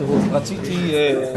[0.00, 1.32] תראו, רציתי אה,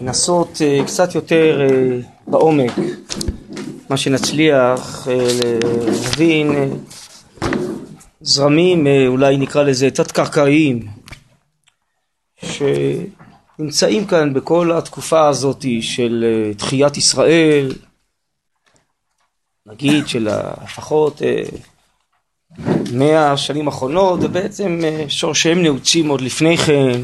[0.00, 2.72] לנסות אה, קצת יותר אה, בעומק
[3.90, 5.08] מה שנצליח
[6.02, 6.78] להבין
[8.20, 10.86] זרמים אולי נקרא לזה תת-קרקעיים
[12.42, 16.24] שנמצאים כאן בכל התקופה הזאת של
[16.58, 17.72] תחיית ישראל
[19.66, 20.28] נגיד של
[20.64, 21.22] לפחות
[22.92, 27.00] מאה השנים האחרונות זה בעצם אה, שורשיהם נעוצים עוד לפני כן,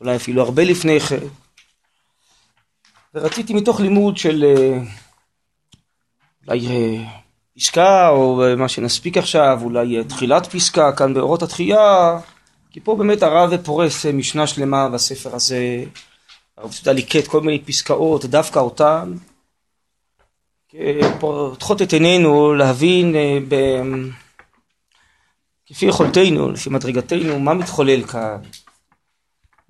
[0.00, 1.26] אולי אפילו הרבה לפני כן.
[3.14, 4.78] ורציתי מתוך לימוד של אה,
[6.46, 7.04] אולי אה,
[7.56, 12.18] פסקה או מה שנספיק עכשיו, אולי תחילת פסקה כאן באורות התחייה,
[12.70, 15.84] כי פה באמת הרב פורס משנה שלמה בספר הזה,
[16.56, 19.12] הרב צודה ליקט כל מיני פסקאות, דווקא אותן,
[21.20, 23.14] פותחות את עינינו להבין
[23.48, 23.54] ב...
[25.66, 28.36] כפי יכולתנו, לפי מדרגתנו, מה מתחולל כאן.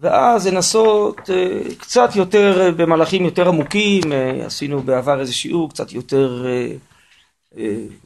[0.00, 5.92] ואז לנסות אה, קצת יותר אה, במהלכים יותר עמוקים, אה, עשינו בעבר איזה שיעור קצת
[5.92, 6.44] יותר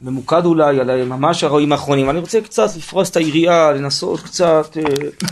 [0.01, 2.09] ממוקד אולי על ממש הרואים האחרונים.
[2.09, 4.77] אני רוצה קצת לפרוס את היריעה, לנסות קצת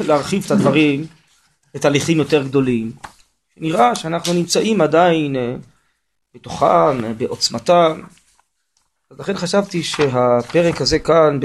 [0.08, 1.06] להרחיב את הדברים
[1.76, 2.92] לתהליכים יותר גדולים.
[3.58, 5.36] נראה שאנחנו נמצאים עדיין
[6.34, 8.02] בתוכם, בעוצמתם.
[9.10, 11.40] אז לכן חשבתי שהפרק הזה כאן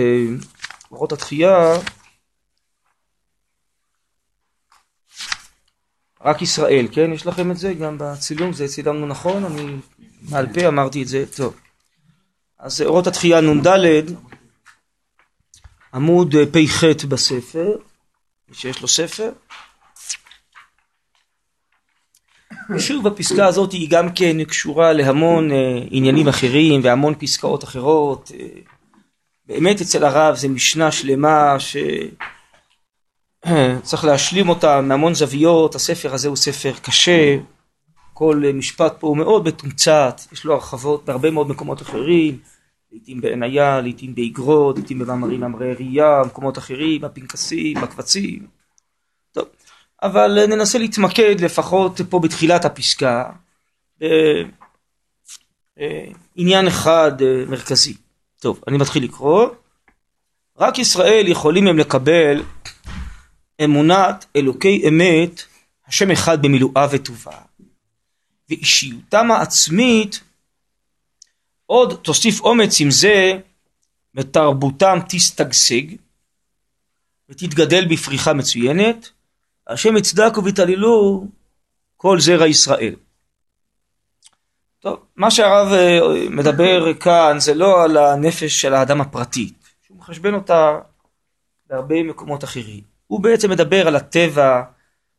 [0.90, 1.74] אורות התחייה
[6.20, 7.12] רק ישראל, כן?
[7.12, 9.44] יש לכם את זה גם בצילום, זה צילמנו נכון?
[9.44, 9.76] אני
[10.22, 11.56] מעל פה אמרתי את זה, טוב.
[12.58, 13.66] אז אורות התחייה נ"ד,
[15.94, 17.76] עמוד פ"ח בספר,
[18.48, 19.32] מי שיש לו ספר.
[22.70, 28.32] ושוב הפסקה הזאת היא גם כן קשורה להמון אה, עניינים אחרים והמון פסקאות אחרות.
[28.40, 28.46] אה,
[29.46, 31.56] באמת אצל הרב זה משנה שלמה
[33.44, 37.36] שצריך להשלים אותה מהמון זוויות, הספר הזה הוא ספר קשה,
[38.12, 42.38] כל משפט פה הוא מאוד מתומצת, יש לו הרחבות בהרבה מאוד מקומות אחרים,
[42.92, 48.55] לעיתים בעניה, לעיתים באגרות, לעיתים במאמרים מאמרי ראייה, במקומות אחרים, בפנקסים, בקבצים.
[50.02, 53.30] אבל ננסה להתמקד לפחות פה בתחילת הפסקה
[56.36, 57.94] בעניין אחד אה, מרכזי.
[58.40, 59.48] טוב, אני מתחיל לקרוא.
[60.58, 62.42] רק ישראל יכולים הם לקבל
[63.64, 65.42] אמונת אלוקי אמת,
[65.86, 67.38] השם אחד במילואה וטובה.
[68.50, 70.20] ואישיותם העצמית
[71.66, 73.38] עוד תוסיף אומץ עם זה
[74.14, 75.82] ותרבותם תשתגשג
[77.28, 79.10] ותתגדל בפריחה מצוינת,
[79.68, 81.26] השם יצדקו ויתעללו
[81.96, 82.94] כל זרע ישראל.
[84.80, 86.00] טוב, מה שהרב אה,
[86.30, 89.54] מדבר כאן זה לא על הנפש של האדם הפרטית,
[89.86, 90.78] שהוא מחשבן אותה
[91.66, 92.80] בהרבה מקומות אחרים.
[93.06, 94.62] הוא בעצם מדבר על הטבע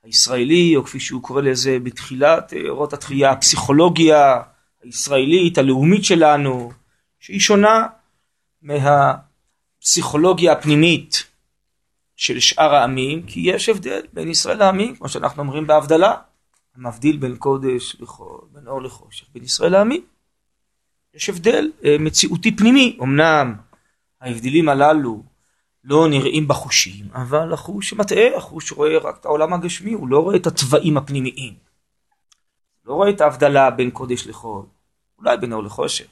[0.03, 4.41] הישראלי, או כפי שהוא קורא לזה בתחילת אה, אורות התחייה, הפסיכולוגיה
[4.83, 6.71] הישראלית, הלאומית שלנו,
[7.19, 7.87] שהיא שונה
[8.61, 11.26] מהפסיכולוגיה הפנימית
[12.17, 16.15] של שאר העמים, כי יש הבדל בין ישראל לעמים, כמו שאנחנו אומרים בהבדלה.
[16.75, 20.05] המבדיל בין קודש לחול, בין אור לחושך, בין ישראל לעמים.
[21.13, 23.55] יש הבדל אה, מציאותי פנימי, אמנם
[24.21, 25.23] ההבדלים הללו
[25.83, 30.35] לא נראים בחושים, אבל החוש מטעה, החוש רואה רק את העולם הגשמי, הוא לא רואה
[30.35, 31.53] את הצבעים הפנימיים.
[32.85, 34.65] לא רואה את ההבדלה בין קודש לחול,
[35.19, 36.07] אולי בין אור לחושך.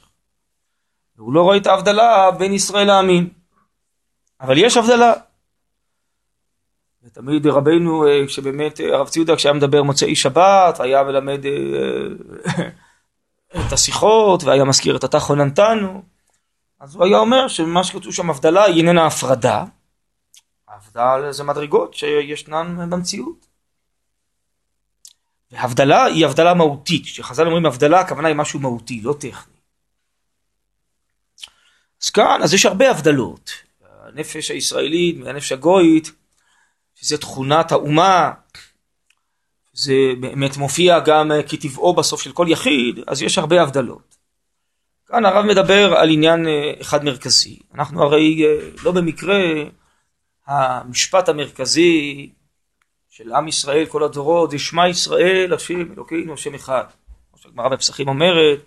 [1.16, 3.28] והוא לא רואה את ההבדלה בין ישראל לעמים.
[4.40, 5.12] אבל יש הבדלה.
[7.06, 11.52] ותמיד רבנו, אה, כשבאמת אה, הרב ציודה, כשהיה מדבר מוצאי שבת, היה מלמד אה,
[13.66, 16.02] את השיחות, והיה מזכיר את התחון נתנו,
[16.80, 19.64] אז הוא היה אומר שמה שכתוב שם הבדלה היא איננה הפרדה,
[20.68, 23.46] ההבדל זה מדרגות שישנן במציאות.
[25.50, 29.56] והבדלה היא הבדלה מהותית, כשחז"ל אומרים הבדלה הכוונה היא משהו מהותי, לא טכני.
[32.02, 33.50] אז כאן, אז יש הרבה הבדלות.
[34.02, 36.12] הנפש הישראלית מהנפש הגויית
[36.96, 38.32] שזה תכונת האומה,
[39.72, 44.16] זה באמת מופיע גם כטבעו בסוף של כל יחיד, אז יש הרבה הבדלות.
[45.06, 47.58] כאן הרב מדבר על עניין אה, אחד מרכזי.
[47.74, 49.38] אנחנו הרי אה, לא במקרה
[50.46, 52.30] המשפט המרכזי
[53.08, 56.84] של עם ישראל כל הדורות זה שמע ישראל השם אלוקינו השם אחד.
[57.30, 58.58] כמו שהגמרא בפסחים אומרת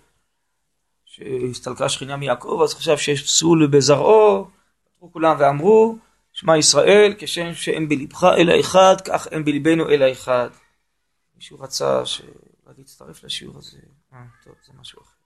[1.04, 4.48] שהסתלקה שכינה מיעקב אז חשב שיש פסול בזרעו,
[5.12, 5.96] כולם ואמרו
[6.40, 10.48] שמע ישראל, כשם שאין בלבך אלא אחד, כך אין בלבנו אלא אחד.
[11.36, 12.02] מישהו רצה
[12.78, 13.78] להצטרף לשיעור הזה.
[14.12, 15.16] אה, טוב, זה משהו אחר.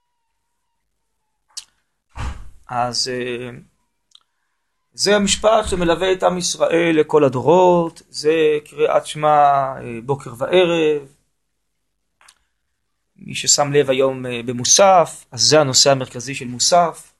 [2.67, 3.49] אז, אה,
[4.93, 8.33] זה המשפט שמלווה את עם ישראל לכל הדורות, זה
[8.65, 11.13] קריאת שמע אה, בוקר וערב.
[13.15, 17.13] מי ששם לב היום אה, במוסף, אז זה הנושא המרכזי של מוסף.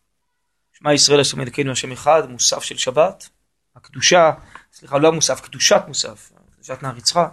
[0.73, 3.29] שמע ישראל השם אלוקינו השם אחד, מוסף של שבת,
[3.75, 4.31] הקדושה,
[4.73, 7.31] סליחה לא המוסף, קדושת מוסף, קדושת נער יצחק.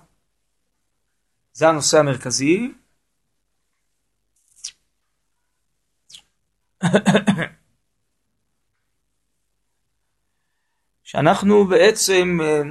[1.53, 2.73] זה הנושא המרכזי.
[11.03, 12.63] שאנחנו בעצם אה,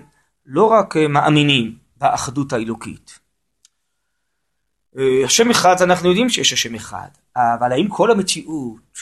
[0.46, 3.20] לא רק אה, מאמינים באחדות האלוקית.
[4.98, 8.98] אה, השם אחד, אנחנו יודעים שיש השם אחד, אבל האם כל המציאות,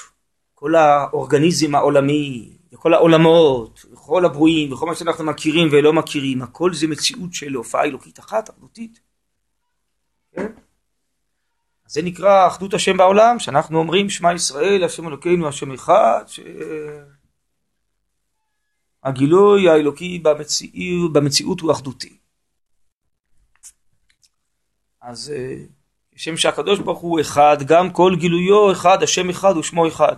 [0.53, 6.87] כל האורגניזם העולמי, וכל העולמות, וכל הברואים, וכל מה שאנחנו מכירים ולא מכירים, הכל זה
[6.87, 8.99] מציאות של הופעה אלוקית אחת, אחדותית?
[10.31, 10.51] כן?
[11.85, 16.39] זה נקרא אחדות השם בעולם, שאנחנו אומרים שמע ישראל, השם אלוקינו, השם אחד, ש...
[19.03, 22.17] הגילוי האלוקי במציאות, במציאות הוא אחדותי.
[25.01, 25.55] אז אה,
[26.15, 30.15] כשם שהקדוש ברוך הוא אחד, גם כל גילויו אחד, השם אחד ושמו אחד.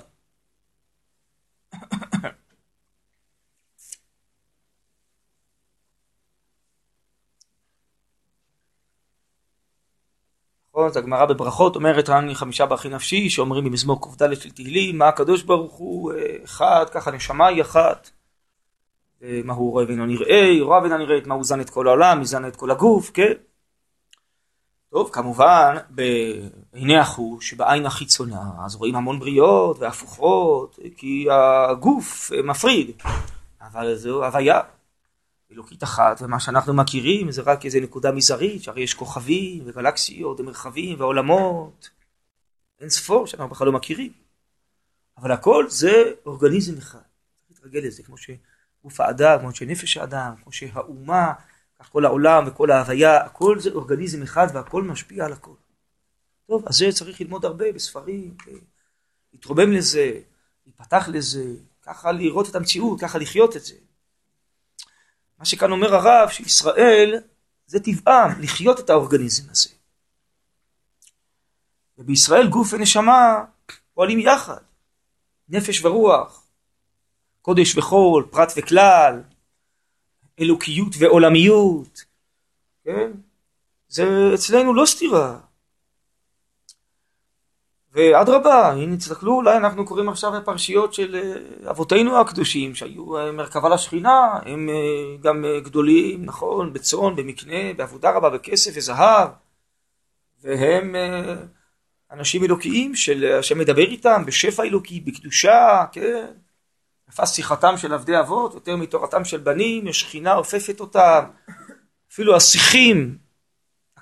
[10.73, 15.07] נכון, אז הגמרא בברכות אומרת, רני חמישה ברכי נפשי, שאומרים במזמור קד של תהילים, מה
[15.07, 18.09] הקדוש ברוך הוא אה, אחד, ככה נשמה היא אחת.
[19.43, 22.47] מה הוא רואה ואינו נראה, רואה ואינה נראית, מה הוא זן את כל העולם, מזן
[22.47, 23.33] את כל הגוף, כן?
[24.89, 32.91] טוב, כמובן, בעיני החוש, בעין החיצונה, אז רואים המון בריאות והפוכות, כי הגוף מפריד,
[33.61, 34.61] אבל זו הוויה
[35.51, 40.99] אלוקית אחת, ומה שאנחנו מכירים זה רק איזה נקודה מזערית, שהרי יש כוכבים וגלקסיות ומרחבים
[40.99, 41.89] ועולמות,
[42.79, 44.13] אין ספור שאנחנו בכלל לא מכירים,
[45.17, 45.91] אבל הכל זה
[46.25, 46.99] אורגניזם אחד,
[47.47, 48.29] צריך להתרגל לזה, כמו ש...
[48.83, 51.33] גוף האדם, כמו שנפש האדם, כמו שהאומה,
[51.89, 55.55] כל העולם וכל ההוויה, הכל זה אורגניזם אחד והכל משפיע על הכל.
[56.47, 58.37] טוב, אז זה צריך ללמוד הרבה בספרים,
[59.33, 60.19] להתרומם לזה,
[60.65, 61.45] להיפתח לזה,
[61.81, 63.75] ככה לראות את המציאות, ככה לחיות את זה.
[65.41, 67.19] מה שכאן אומר הרב, שישראל
[67.65, 69.69] זה טבעם לחיות את האורגניזם הזה.
[71.97, 73.43] ובישראל גוף ונשמה
[73.93, 74.61] פועלים יחד,
[75.49, 76.47] נפש ורוח,
[77.41, 79.21] קודש וחול, פרט וכלל,
[80.39, 82.05] אלוקיות ועולמיות,
[82.83, 83.11] כן?
[83.87, 84.03] זה
[84.35, 85.39] אצלנו לא סתירה.
[87.93, 93.69] ואדרבה, הנה תסתכלו, אולי אנחנו קוראים עכשיו בפרשיות של אה, אבותינו הקדושים, שהיו אה, מרכבה
[93.69, 99.29] לשכינה, הם אה, גם גדולים, נכון, בצאן, במקנה, בעבודה רבה, בכסף וזהב,
[100.43, 100.95] והם
[102.11, 106.25] אנשים אלוקיים של השם מדבר איתם בשפע אלוקי, בקדושה, כן?
[107.09, 111.23] יפה שיחתם של עבדי אבות, יותר מתורתם של בנים, יש שכינה אופפת אותם,
[112.11, 113.17] אפילו השיחים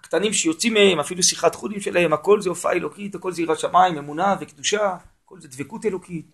[0.09, 3.97] הקטנים שיוצאים מהם, אפילו שיחת חודים שלהם, הכל זה הופעה אלוקית, הכל זה יראת שמיים,
[3.97, 4.95] אמונה וקדושה,
[5.25, 6.25] הכל זה דבקות אלוקית.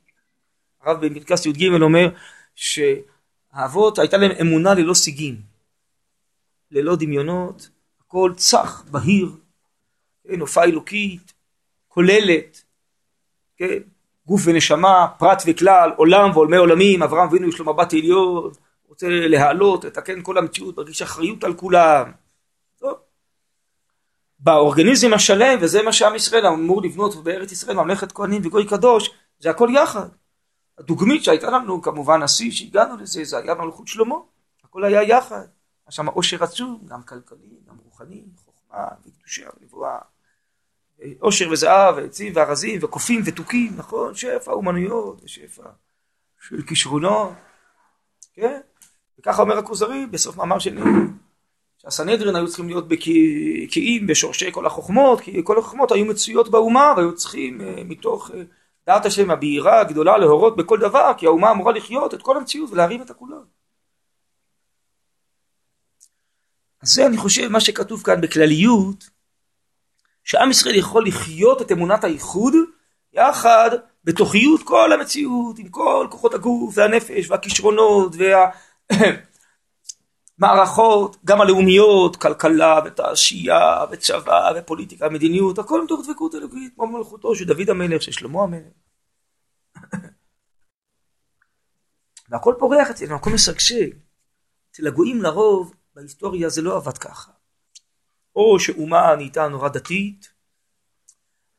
[0.82, 2.10] הרב בפנקס י"ג אומר
[2.56, 5.42] שהאבות הייתה להם אמונה ללא סיגים,
[6.72, 7.70] ללא דמיונות,
[8.06, 9.32] הכל צח, בהיר,
[10.28, 11.34] כן, הופעה אלוקית,
[11.88, 12.64] כוללת,
[13.58, 13.78] כן,
[14.26, 18.52] גוף ונשמה, פרט וכלל, עולם ועולמי עולמים, אברהם אבינו יש לו מבט עליון,
[18.88, 22.25] רוצה להעלות, לתקן כל המציאות, מרגיש אחריות על כולם.
[24.46, 29.50] באורגניזם השלם, וזה מה שעם ישראל אמור לבנות בארץ ישראל, ממלכת כהנים וגוי קדוש, זה
[29.50, 30.08] הכל יחד.
[30.78, 34.16] הדוגמית שהייתה לנו, כמובן השיא שהגענו לזה, זה היה מלכות שלמה,
[34.64, 35.36] הכל היה יחד.
[35.86, 39.98] היה שם עושר עצום, גם כלכלי, גם רוחני, חוכמה וקדושה ונבואה.
[41.20, 44.16] עושר וזהב ועצים וארזים וקופים ותוכים, נכון?
[44.16, 45.64] שפע אומנויות ושפע
[46.48, 47.34] של כישרונות,
[48.34, 48.60] כן?
[49.20, 50.82] וככה אומר הכוזרי בסוף מאמר שני,
[51.86, 57.16] שהסנהדרין היו צריכים להיות בקיאים בשורשי כל החוכמות, כי כל החוכמות היו מצויות באומה והיו
[57.16, 58.44] צריכים אה, מתוך אה,
[58.88, 63.02] דעת השם הבהירה הגדולה להורות בכל דבר, כי האומה אמורה לחיות את כל המציאות ולהרים
[63.02, 63.42] את הכולם.
[66.82, 69.10] אז זה אני חושב מה שכתוב כאן בכלליות
[70.24, 72.54] שעם ישראל יכול לחיות את אמונת הייחוד
[73.14, 73.70] יחד
[74.04, 78.16] בתוכיות כל המציאות עם כל כוחות הגוף והנפש והכישרונות
[80.40, 87.46] והמערכות גם הלאומיות, כלכלה ותעשייה וצבא ופוליטיקה, מדיניות, הכל מתוך דבקות אלוקית כמו מלכותו של
[87.46, 88.74] דוד המלך, של שלמה המלך.
[92.30, 93.90] והכל פורח אצלנו, הכל משגשג.
[94.72, 97.32] אצל הגויים לרוב בהיסטוריה זה לא עבד ככה.
[98.36, 100.30] או שאומה נהייתה נורא דתית,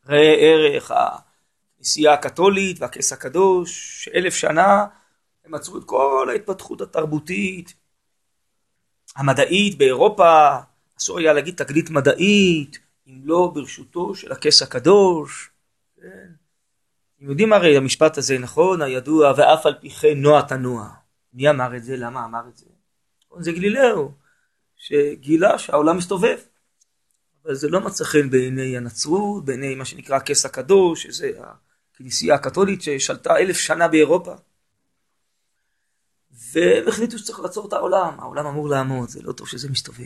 [0.06, 4.87] ראה ערך הכנסייה הקתולית והכס הקדוש, שאלף שנה
[5.45, 7.75] הם עצרו את כל ההתפתחות התרבותית,
[9.17, 10.57] המדעית באירופה,
[10.99, 15.51] אסור היה להגיד תגלית מדעית, אם לא ברשותו של הכס הקדוש.
[16.01, 16.29] כן.
[17.17, 18.83] אתם יודעים הרי המשפט הזה, נכון?
[18.83, 20.89] הידוע, ואף על פי כן נוע תנוע.
[21.35, 21.97] מי אמר את זה?
[21.97, 22.67] למה אמר את זה?
[23.39, 24.13] זה גלילאו,
[24.77, 26.37] שגילה שהעולם מסתובב.
[27.45, 31.31] אבל זה לא מצא חן בעיני הנצרות, בעיני מה שנקרא הכס הקדוש, שזה
[31.95, 34.35] הכנסייה הקתולית ששלטה אלף שנה באירופה.
[36.52, 40.05] והם החליטו שצריך לעצור את העולם, העולם אמור לעמוד, זה לא טוב שזה מסתובב.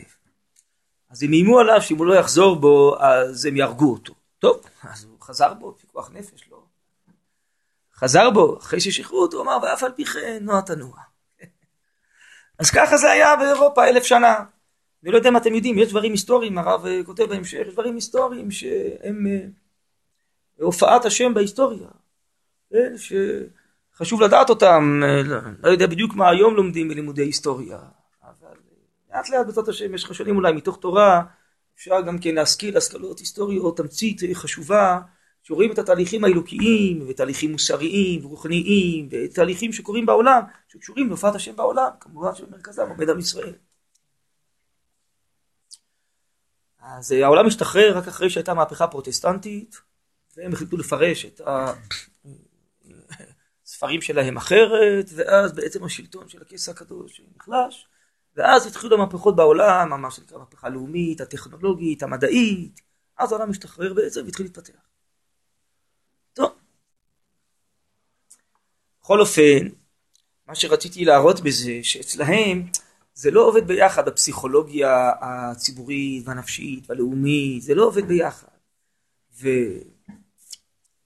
[1.09, 4.13] אז הם איימו עליו שאם הוא לא יחזור בו, אז הם יהרגו אותו.
[4.39, 6.63] טוב, אז הוא חזר בו, פיקוח נפש, לא.
[7.95, 10.97] חזר בו, אחרי ששחררו אותו, הוא אמר, ואף על פי כן, נוע תנוע.
[12.59, 14.35] אז ככה זה היה באירופה אלף שנה.
[15.03, 17.95] אני לא יודע אם אתם יודעים, יש דברים היסטוריים, הרב אה, כותב בהמשך, יש דברים
[17.95, 19.45] היסטוריים שהם אה,
[20.59, 21.87] הופעת השם בהיסטוריה.
[22.69, 22.97] כן,
[23.95, 25.21] שחשוב לדעת אותם, אה,
[25.63, 27.79] לא, יודע בדיוק מה היום לומדים בלימודי היסטוריה,
[28.23, 28.55] אבל
[29.13, 31.21] לאט לאט בעזרת השם יש לך שואלים אולי מתוך תורה,
[31.75, 34.99] אפשר גם כן להשכיל השכלות היסטוריות, תמצית חשובה,
[35.43, 42.35] שרואים את התהליכים האלוקיים, ותהליכים מוסריים, ורוחניים, ותהליכים שקורים בעולם, שקשורים להופעת השם בעולם, כמובן
[42.35, 43.53] שבמרכזם עומד עם ישראל.
[46.81, 49.81] אז אה, העולם השתחרר רק אחרי שהייתה מהפכה פרוטסטנטית,
[50.37, 51.41] והם החליטו לפרש את
[53.83, 57.87] הספרים שלהם אחרת, ואז בעצם השלטון של הכס הקדוש נחלש,
[58.35, 62.81] ואז התחילו המהפכות בעולם, מה שנקרא המהפכה הלאומית, הטכנולוגית, המדעית,
[63.17, 64.73] אז העולם השתחרר בעצם והתחיל להתפתח.
[66.33, 66.51] טוב.
[69.01, 69.67] בכל אופן,
[70.47, 72.67] מה שרציתי להראות בזה, שאצלהם
[73.13, 78.47] זה לא עובד ביחד, הפסיכולוגיה הציבורית והנפשית והלאומית, זה לא עובד ביחד.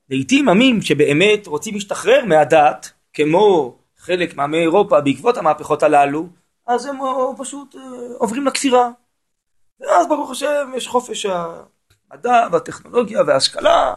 [0.10, 6.28] ולעיתים עמים שבאמת רוצים להשתחרר מהדת, כמו חלק מעמי אירופה בעקבות המהפכות הללו,
[6.68, 6.98] אז הם
[7.38, 7.82] פשוט אה,
[8.18, 8.90] עוברים לכפירה.
[9.80, 13.94] ואז ברוך השם יש חופש המדע והטכנולוגיה וההשכלה.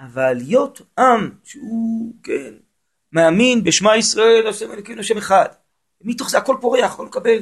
[0.00, 2.54] אבל להיות עם שהוא, כן,
[3.12, 5.46] מאמין בשמע ישראל, השם אלוקינו השם אחד.
[6.00, 7.38] מתוך זה הכל פורח, הכל מקבל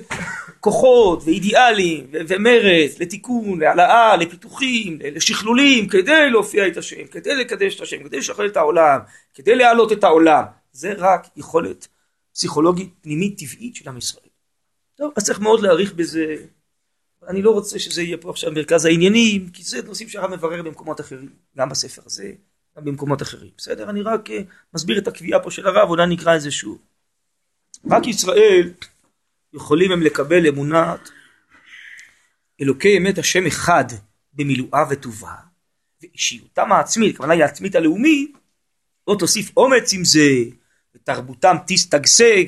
[0.61, 8.05] כוחות ואידיאלים ומרץ לתיקון, להעלאה, לפיתוחים, לשכלולים, כדי להופיע את השם, כדי לקדש את השם,
[8.05, 9.01] כדי לשחרר את העולם,
[9.35, 10.45] כדי להעלות את העולם.
[10.73, 11.89] זה רק יכולת
[12.33, 14.29] פסיכולוגית פנימית טבעית של עם ישראל.
[14.97, 16.37] טוב, אז צריך מאוד להעריך בזה.
[17.29, 21.01] אני לא רוצה שזה יהיה פה עכשיו מרכז העניינים, כי זה נושאים שהרב מברר במקומות
[21.01, 22.33] אחרים, גם בספר הזה,
[22.77, 23.51] גם במקומות אחרים.
[23.57, 23.91] בסדר?
[23.91, 24.41] אני רק אה,
[24.75, 26.79] מסביר את הקביעה פה של הרב, אולי נקרא את זה שוב.
[27.91, 28.71] רק ישראל
[29.55, 31.11] יכולים הם לקבל אמונת
[32.61, 33.85] אלוקי אמת השם אחד
[34.33, 35.35] במילואה וטובה,
[36.03, 38.33] ואישיותם העצמית, הכוונה היא העצמית הלאומית,
[39.09, 40.29] לא תוסיף אומץ עם זה,
[40.95, 42.45] ותרבותם תשתגשג,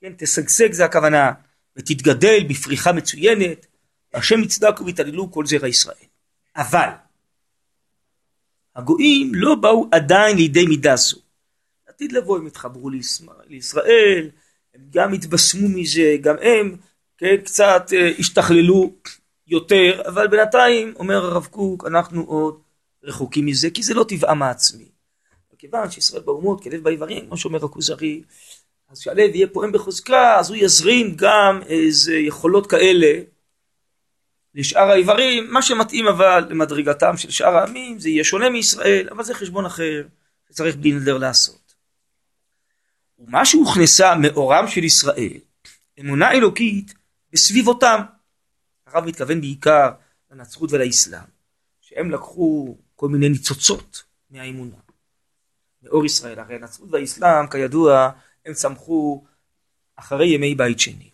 [0.00, 1.32] כן, תשגשג זה הכוונה,
[1.76, 3.66] ותתגדל בפריחה מצוינת,
[4.14, 6.06] והשם יצדקו ויתעללו כל זרע ישראל.
[6.56, 6.88] אבל
[8.76, 11.20] הגויים לא באו עדיין לידי מידה זו.
[11.86, 12.90] עתיד לבוא הם יתחברו
[13.48, 14.30] לישראל,
[14.74, 16.76] הם גם יתבשמו מזה, גם הם
[17.18, 18.92] כן, קצת אה, השתכללו
[19.46, 22.60] יותר, אבל בינתיים, אומר הרב קוק, אנחנו עוד
[23.04, 24.92] רחוקים מזה, כי זה לא טבעם העצמי.
[25.62, 28.22] כיוון שישראל באומות כלב באיברים, כמו שאומר הכוזרי,
[28.90, 33.20] אז שהלב יהיה פועם בחוזקה, אז הוא יזרים גם איזה יכולות כאלה
[34.54, 39.34] לשאר האיברים, מה שמתאים אבל למדרגתם של שאר העמים, זה יהיה שונה מישראל, אבל זה
[39.34, 40.02] חשבון אחר
[40.48, 41.61] שצריך בלי נדר לעשות.
[43.26, 45.38] ומה שהוכנסה מאורם של ישראל,
[46.00, 46.94] אמונה אלוקית
[47.32, 48.00] בסביבותם.
[48.86, 49.90] הרב מתכוון בעיקר
[50.30, 51.24] לנצרות ולאסלאם,
[51.80, 54.76] שהם לקחו כל מיני ניצוצות מהאמונה.
[55.82, 58.10] מאור ישראל, הרי הנצרות והאסלאם כידוע
[58.46, 59.24] הם צמחו
[59.96, 61.10] אחרי ימי בית שני.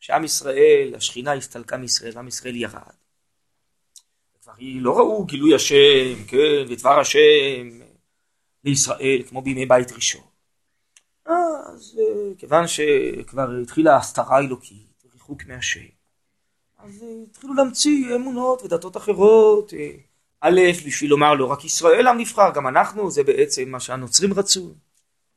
[0.00, 2.82] שעם ישראל, השכינה הסתלקה מישראל ועם ישראל ירד.
[4.42, 7.80] כבר לא ראו גילוי השם, כן, ודבר השם
[8.64, 10.29] לישראל כמו בימי בית ראשון.
[11.26, 15.80] אז אה, כיוון שכבר התחילה הסתרה האלוקית, ריחוק מהשם,
[16.78, 19.74] אז אה, התחילו להמציא אמונות ודתות אחרות.
[19.74, 19.90] אה,
[20.40, 24.74] א', בשביל לומר לא רק ישראל עם נבחר, גם אנחנו, זה בעצם מה שהנוצרים רצו.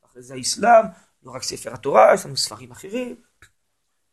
[0.04, 0.84] אחרי זה האסלאם,
[1.22, 3.16] לא רק ספר התורה, יש לנו ספרים אחרים.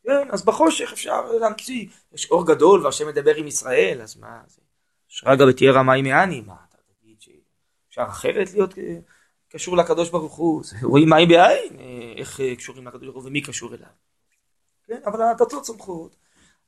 [0.06, 4.60] כן, אז בחושך אפשר להמציא, יש אור גדול והשם מדבר עם ישראל, אז מה זה?
[5.08, 8.74] שרגא ותהיה רמאי מעני, מה אתה תגיד שאפשר אחרת להיות
[9.52, 11.76] קשור לקדוש ברוך הוא, רואים מים בעין,
[12.16, 13.88] איך קשורים לקדוש ברוך הוא ומי קשור אליו.
[14.86, 16.16] כן, אבל הדתות צומחות.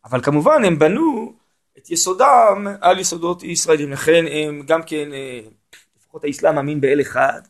[0.05, 1.35] אבל כמובן הם בנו
[1.79, 5.09] את יסודם על יסודות ישראלים, לכן הם גם כן,
[5.97, 7.41] לפחות האסלאם מאמין באל אחד.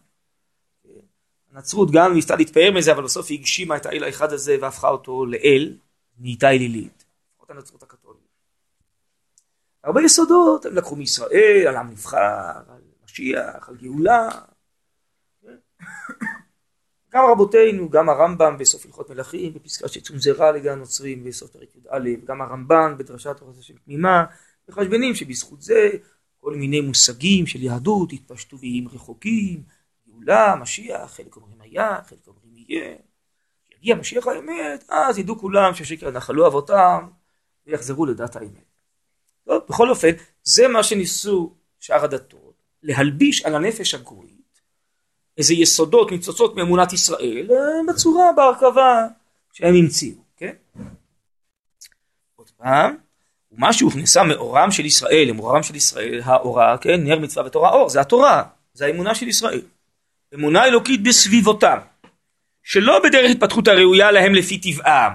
[1.52, 5.26] הנצרות גם ניסתה להתפאר מזה, אבל בסוף היא הגשימה את האל האחד הזה והפכה אותו
[5.26, 5.76] לאל,
[6.18, 7.04] נהייתה אלילית.
[7.32, 8.24] לפחות הנצרות הקתולית.
[9.84, 14.28] הרבה יסודות הם לקחו מישראל, על עם נבחר, על משיח, על גאולה.
[17.14, 22.24] גם רבותינו, גם הרמב"ם בסוף הלכות מלכים, בפסקה שצונזרה על ידי הנוצרים בסוף פרק י"א,
[22.24, 24.24] גם הרמב"ן בדרשת תורת השם תמימה,
[24.68, 25.90] מחשבנים שבזכות זה
[26.40, 29.62] כל מיני מושגים של יהדות התפשטו ויהיים רחוקים,
[30.08, 32.94] גאולה, משיח, חלק אומרים היה, חלק אומרים יהיה,
[33.64, 37.08] כשיגיע משיח האמת, אז ידעו כולם ששקר נחלו אבותם
[37.66, 38.74] ויחזרו לדת האמת.
[39.44, 40.10] טוב, בכל אופן,
[40.42, 44.33] זה מה שניסו שאר הדתות, להלביש על הנפש הגוי
[45.38, 49.06] איזה יסודות, ניצוצות מאמונת ישראל, אה, בצורה, בהרכבה
[49.52, 50.52] שהם המציאו, כן?
[52.36, 52.96] עוד פעם,
[53.52, 58.00] ומה שהוכנסה מאורם של ישראל, למאורם של ישראל, האורה, כן, נר מצווה ותורה אור, זה
[58.00, 58.42] התורה,
[58.74, 59.62] זה האמונה של ישראל.
[60.34, 61.78] אמונה אלוקית בסביבותם,
[62.62, 65.12] שלא בדרך התפתחות הראויה להם לפי טבעם.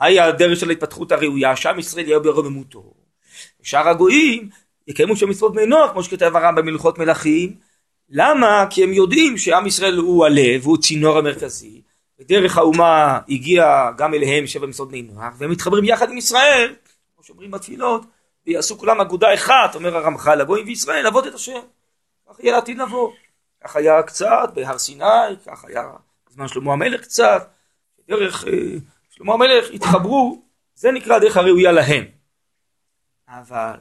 [0.00, 1.56] מהי הדרך של ההתפתחות הראויה?
[1.56, 2.94] שם ישראל יהיה ברוממותו.
[3.62, 4.48] שאר הגויים
[4.88, 7.54] יקיימו שם מצוות בני נוח, כמו שכתב הרמב"ם במלכות מלכים,
[8.10, 8.66] למה?
[8.70, 11.82] כי הם יודעים שעם ישראל הוא הלב, הוא צינור המרכזי,
[12.20, 16.74] ודרך האומה הגיע גם אליהם שבע מצוות בני נוח, והם מתחברים יחד עם ישראל,
[17.14, 18.02] כמו שאומרים בתפילות,
[18.46, 21.60] ויעשו כולם אגודה אחת, אומר הרמח"ל, הגויים וישראל, לעבוד את השם.
[22.28, 23.12] כך יהיה לעתיד לבוא.
[23.64, 25.04] כך היה קצת בהר סיני,
[25.46, 25.90] כך היה
[26.30, 27.50] בזמן שלמה המלך קצת,
[28.08, 28.52] דרך אה,
[29.10, 30.42] שלמה המלך התחברו,
[30.74, 32.04] זה נקרא הדרך הראויה להם.
[33.28, 33.76] אבל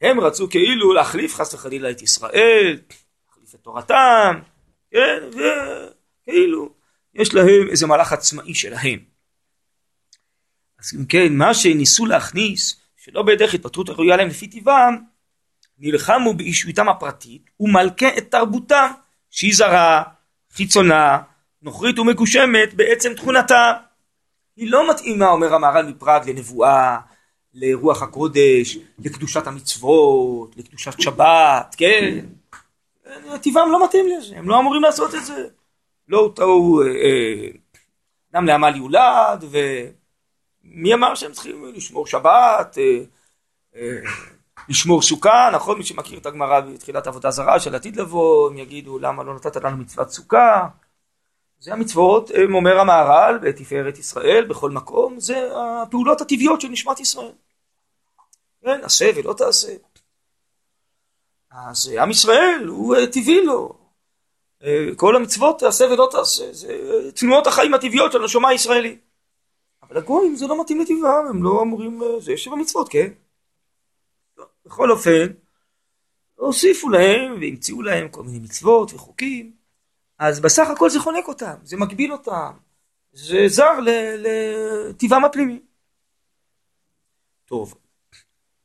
[0.00, 2.78] הם רצו כאילו להחליף חס וחלילה את ישראל,
[3.68, 4.40] תורתם,
[4.90, 6.70] כן, וכאילו
[7.14, 8.98] יש להם איזה מהלך עצמאי שלהם.
[10.80, 14.98] אז אם כן, מה שניסו להכניס, שלא בדרך התפטרות הראויה להם לפי טבעם,
[15.78, 18.90] נלחמו באישויתם הפרטית ומלכה את תרבותם,
[19.30, 20.02] שהיא זרה,
[20.52, 21.18] חיצונה,
[21.62, 23.72] נוכרית ומגושמת בעצם תכונתה.
[24.56, 26.98] היא לא מתאימה, אומר המהר"ל מפראג, לנבואה,
[27.54, 32.24] לרוח הקודש, לקדושת המצוות, לקדושת שבת, כן?
[33.42, 35.48] טבעם לא מתאים לזה, הם לא אמורים לעשות את זה.
[36.08, 37.48] לא טעו אה, אה,
[38.32, 42.78] אדם לעמל יולד, ומי אמר שהם צריכים לשמור שבת,
[43.76, 43.98] אה,
[44.68, 45.78] לשמור סוכה, נכון?
[45.78, 49.56] מי שמכיר את הגמרא בתחילת עבודה זרה של עתיד לבוא, הם יגידו למה לא נתת
[49.56, 50.68] לנו מצוות סוכה.
[51.60, 57.32] זה המצוות, אומר המהר"ל בתפארת ישראל, בכל מקום, זה הפעולות הטבעיות של נשמת ישראל.
[58.64, 59.72] כן, עשה ולא תעשה.
[61.66, 63.78] אז עם ישראל הוא אה, טבעי לו.
[64.62, 66.76] אה, כל המצוות תעשה ולא תעשה, זה
[67.14, 68.98] תנועות החיים הטבעיות של הנשמה הישראלי.
[69.82, 73.12] אבל הגויים זה לא מתאים לטבעם, הם לא אמורים, אה, זה שבע מצוות, כן?
[74.38, 75.26] לא, בכל אופן,
[76.34, 79.52] הוסיפו להם והמציאו להם כל מיני מצוות וחוקים,
[80.18, 82.50] אז בסך הכל זה חונק אותם, זה מגביל אותם,
[83.12, 83.78] זה זר
[84.18, 85.60] לטבעם הפנימי.
[87.44, 87.74] טוב,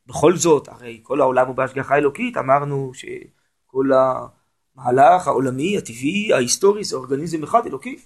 [0.06, 6.96] בכל זאת, הרי כל העולם הוא בהשגחה אלוקית, אמרנו שכל המהלך העולמי, הטבעי, ההיסטורי, זה
[6.96, 8.00] אורגניזם אחד אלוקי.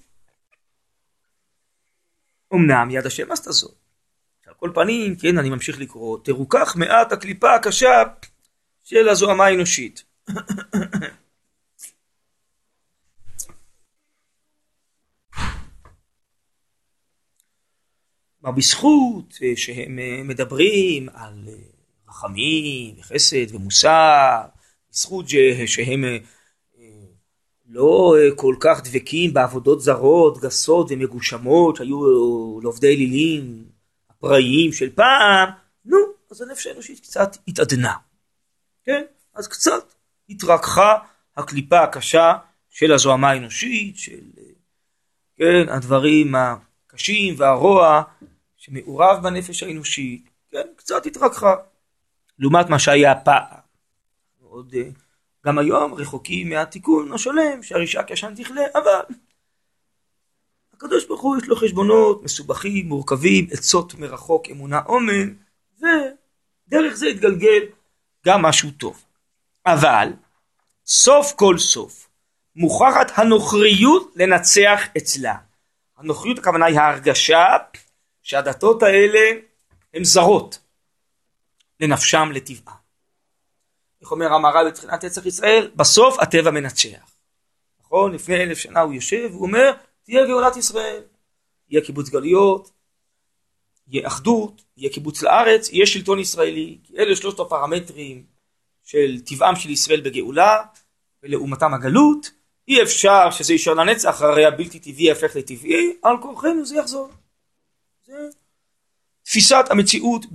[2.53, 3.75] אמנם יד השם עשתה זאת.
[4.47, 8.03] על כל פנים, כן, אני ממשיך לקרוא, תרוכך מעט הקליפה הקשה
[8.83, 10.03] של הזוהמה האנושית.
[18.55, 21.47] בזכות שהם מדברים על
[22.17, 24.41] רחמים וחסד ומוסר,
[24.91, 25.25] בזכות
[25.65, 26.17] שהם אה,
[27.69, 31.99] לא אה, כל כך דבקים בעבודות זרות, גסות ומגושמות שהיו
[32.61, 33.65] לעובדי אלילים
[34.09, 35.49] הפראיים של פעם,
[35.85, 35.97] נו,
[36.31, 37.93] אז הנפש האנושית קצת התעדנה,
[38.83, 39.03] כן?
[39.35, 39.93] אז קצת
[40.29, 40.97] התרככה
[41.37, 42.33] הקליפה הקשה
[42.69, 44.19] של הזוהמה האנושית, של
[45.37, 48.03] כן, הדברים הקשים והרוע
[48.57, 51.55] שמעורב בנפש האנושית, כן, קצת התרככה.
[52.39, 53.57] לעומת מה שהיה פעם.
[54.41, 54.89] עוד אה,
[55.45, 59.15] גם היום רחוקים מהתיקון השלם שהרישה כישן תכלה, אבל
[60.73, 65.33] הקדוש ברוך הוא יש לו חשבונות מסובכים, מורכבים, עצות מרחוק, אמונה אומן,
[65.77, 67.63] ודרך זה יתגלגל
[68.25, 69.03] גם משהו טוב.
[69.65, 70.09] אבל
[70.85, 72.09] סוף כל סוף
[72.55, 75.35] מוכרחת הנוכריות לנצח אצלה.
[75.97, 77.45] הנוכריות הכוונה היא ההרגשה
[78.21, 79.39] שהדתות האלה
[79.93, 80.59] הן זרות.
[81.79, 82.75] לנפשם לטבעה.
[84.01, 85.71] איך אומר המהר"ל בתחילת נצח ישראל?
[85.75, 87.11] בסוף הטבע מנצח.
[87.81, 88.13] נכון?
[88.13, 89.71] לפני אלף שנה הוא יושב, הוא אומר,
[90.03, 91.03] תהיה גאולת ישראל.
[91.69, 92.71] יהיה קיבוץ גלויות,
[93.87, 96.77] יהיה אחדות, יהיה קיבוץ לארץ, יהיה שלטון ישראלי.
[96.97, 98.23] אלה שלושת הפרמטרים
[98.83, 100.63] של טבעם של ישראל בגאולה,
[101.23, 102.31] ולעומתם הגלות,
[102.67, 107.09] אי אפשר שזה יישאר לנצח, הרי הבלתי טבעי יהפך לטבעי, על כורחנו זה יחזור.
[108.05, 108.13] זה
[109.23, 110.25] תפיסת המציאות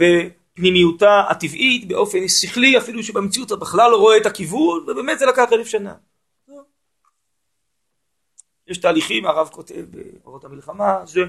[0.53, 5.53] בפנימיותה הטבעית באופן שכלי, אפילו שבמציאות אתה בכלל לא רואה את הכיוון, ובאמת זה לקח
[5.53, 5.95] אלף שנה.
[8.67, 11.21] יש תהליכים, הרב כותב באורות המלחמה, זה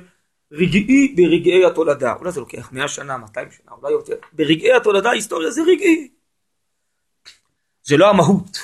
[0.52, 2.14] רגעי ברגעי התולדה.
[2.14, 4.16] אולי זה לוקח מאה שנה, 200 שנה, אולי יותר.
[4.34, 6.12] ברגעי התולדה ההיסטוריה זה רגעי.
[7.84, 8.58] זה לא המהות.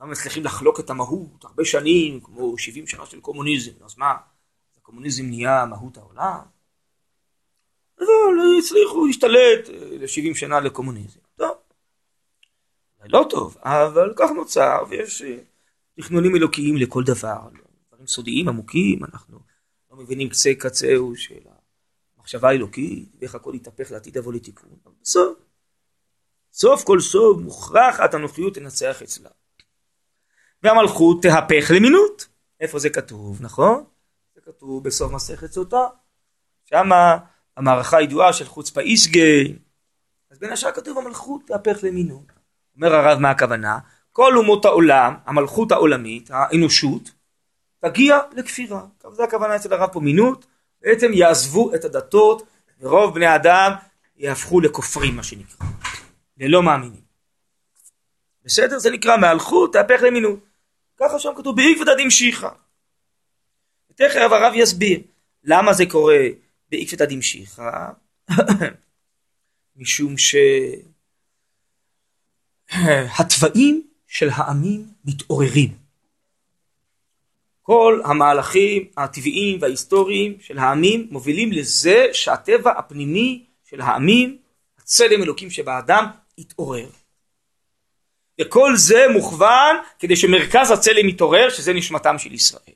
[0.00, 3.72] לא מצליחים לחלוק את המהות הרבה שנים, כמו 70 שנה של קומוניזם.
[3.84, 4.14] אז מה,
[4.78, 6.53] הקומוניזם נהיה מהות העולם?
[7.98, 11.20] אבל הצליחו להשתלט אה, ל-70 שנה לקומוניזם.
[11.36, 11.56] טוב.
[13.04, 15.36] לא טוב, אבל כך נוצר, ויש אה,
[16.00, 17.38] תכנונים אלוקיים לכל דבר.
[17.88, 19.38] דברים סודיים עמוקים, אנחנו
[19.90, 21.40] לא מבינים קצה קצהו של
[22.16, 24.70] המחשבה האלוקית, ואיך הכל יתהפך לעתיד אבוא לתיקון.
[24.84, 25.38] אבל בסוף,
[26.52, 29.30] סוף כל סוף מוכרחת הנוחיות תנצח אצלה.
[30.62, 32.28] והמלכות תהפך למינות.
[32.60, 33.84] איפה זה כתוב, נכון?
[34.34, 35.86] זה כתוב בסוף מסכת סוטה.
[36.64, 37.18] שמה
[37.56, 39.54] המערכה הידועה של חוצפה איסגי.
[40.30, 42.32] אז בין השאר כתוב המלכות תהפך למינות.
[42.76, 43.78] אומר הרב מה הכוונה?
[44.12, 47.10] כל אומות העולם, המלכות העולמית, האנושות,
[47.80, 48.82] תגיע לכפירה.
[49.12, 50.46] זה הכוונה אצל הרב פה מינות,
[50.82, 52.42] בעצם יעזבו את הדתות,
[52.80, 53.72] ורוב בני אדם
[54.16, 55.66] יהפכו לכופרים מה שנקרא,
[56.38, 57.04] ללא מאמינים.
[58.44, 58.78] בסדר?
[58.78, 60.38] זה נקרא מהלכות תהפך למינות.
[61.00, 62.48] ככה שם כתוב בעקבתא דמשיחא.
[63.94, 65.00] תכף הרב יסביר
[65.44, 66.18] למה זה קורה
[66.70, 67.90] בעקבתא דמשיחא,
[69.76, 70.14] משום
[72.68, 75.84] שהתוואים של העמים מתעוררים.
[77.62, 84.38] כל המהלכים הטבעיים וההיסטוריים של העמים מובילים לזה שהטבע הפנימי של העמים,
[84.78, 86.06] הצלם אלוקים שבאדם,
[86.38, 86.88] יתעורר.
[88.40, 92.74] וכל זה מוכוון כדי שמרכז הצלם יתעורר, שזה נשמתם של ישראל.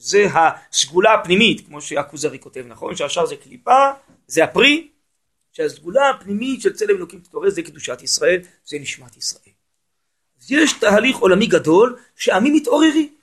[0.00, 2.96] שזה הסגולה הפנימית, כמו שהכוזרי כותב, נכון?
[2.96, 3.90] שהשאר זה קליפה,
[4.26, 4.88] זה הפרי,
[5.52, 9.54] שהסגולה הפנימית של צלם אלוקים תתעורר זה קדושת ישראל, זה נשמת ישראל.
[10.40, 13.14] אז יש תהליך עולמי גדול שעמים מתעוררים.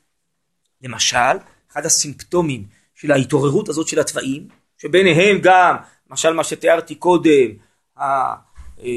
[0.81, 1.37] למשל,
[1.71, 2.63] אחד הסימפטומים
[2.95, 5.75] של ההתעוררות הזאת של התוואים, שביניהם גם,
[6.09, 7.51] למשל מה שתיארתי קודם,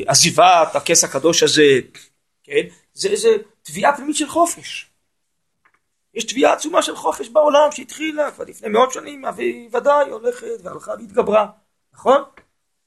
[0.06, 1.80] עזיבת הכס הקדוש הזה,
[2.42, 2.62] כן?
[2.94, 3.28] זה איזה
[3.62, 4.89] תביעה פנימית של חופש.
[6.14, 10.90] יש תביעה עצומה של חופש בעולם שהתחילה כבר לפני מאות שנים, והיא ודאי הולכת והלכה
[10.90, 11.46] והתגברה,
[11.92, 12.22] נכון?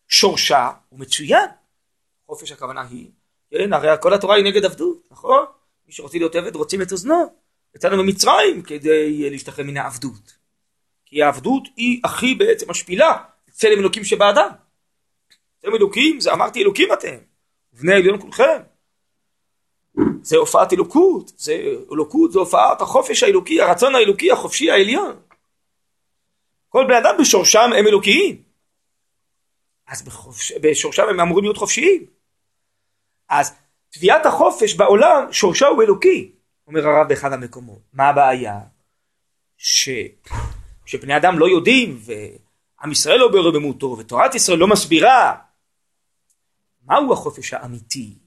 [0.08, 1.50] שורשה הוא מצוין.
[2.26, 3.12] חופש הכוונה היא,
[3.52, 5.46] כן, הרי כל התורה היא נגד עבדות, נכון?
[5.88, 7.44] מי שרוצה להיות עבד רוצים את אוזנו.
[7.76, 10.38] יצאנו ממצרים כדי להשתחרר מן העבדות.
[11.06, 14.50] כי העבדות היא הכי בעצם משפילה, צלם אלוקים שבאדם.
[15.62, 17.18] צלם אלוקים, זה אמרתי אלוקים אתם,
[17.74, 18.73] בני עליון כולכם.
[20.22, 21.54] זה הופעת אלוקות, זה
[21.92, 25.20] אלוקות, זה הופעת החופש האלוקי, הרצון האלוקי החופשי העליון.
[26.70, 28.44] כל בני אדם בשורשם הם אלוקיים.
[29.88, 32.06] אז בחופש, בשורשם הם אמורים להיות חופשיים.
[33.30, 33.56] אז
[33.90, 36.32] תביעת החופש בעולם שורשה הוא אלוקי.
[36.68, 37.80] אומר הרב באחד המקומות.
[37.94, 38.60] מה הבעיה?
[39.58, 39.90] ש...
[40.86, 45.36] שבני אדם לא יודעים ועם ישראל לא ברוממותו ותורת ישראל לא מסבירה
[46.86, 48.23] מהו החופש האמיתי?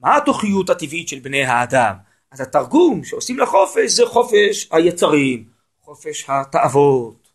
[0.00, 1.94] מה התוכיות הטבעית של בני האדם?
[2.30, 5.48] אז התרגום שעושים לחופש זה חופש היצרים,
[5.80, 7.28] חופש התאוות,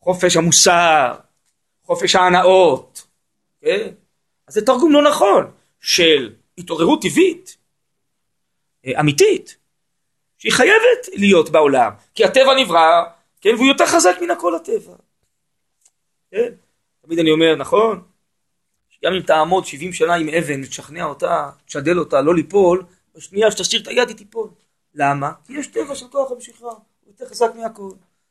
[0.00, 1.14] חופש המוסר,
[1.82, 3.06] חופש ההנאות,
[3.60, 3.88] כן?
[4.48, 7.56] אז זה תרגום לא נכון של התעוררות טבעית
[8.86, 9.56] אה, אמיתית,
[10.38, 13.04] שהיא חייבת להיות בעולם, כי הטבע נברא,
[13.40, 14.94] כן, והוא יותר חזק מן הכל הטבע.
[16.30, 16.52] כן?
[17.06, 18.02] תמיד אני אומר, נכון?
[19.04, 23.82] גם אם תעמוד 70 שנה עם אבן, תשכנע אותה, תשדל אותה, לא ליפול, בשנייה שתשאיר
[23.82, 24.48] את היד היא תיפול.
[24.94, 25.32] למה?
[25.46, 27.90] כי יש טבע של כוח המשיכה, הוא יותר חזק מהכל.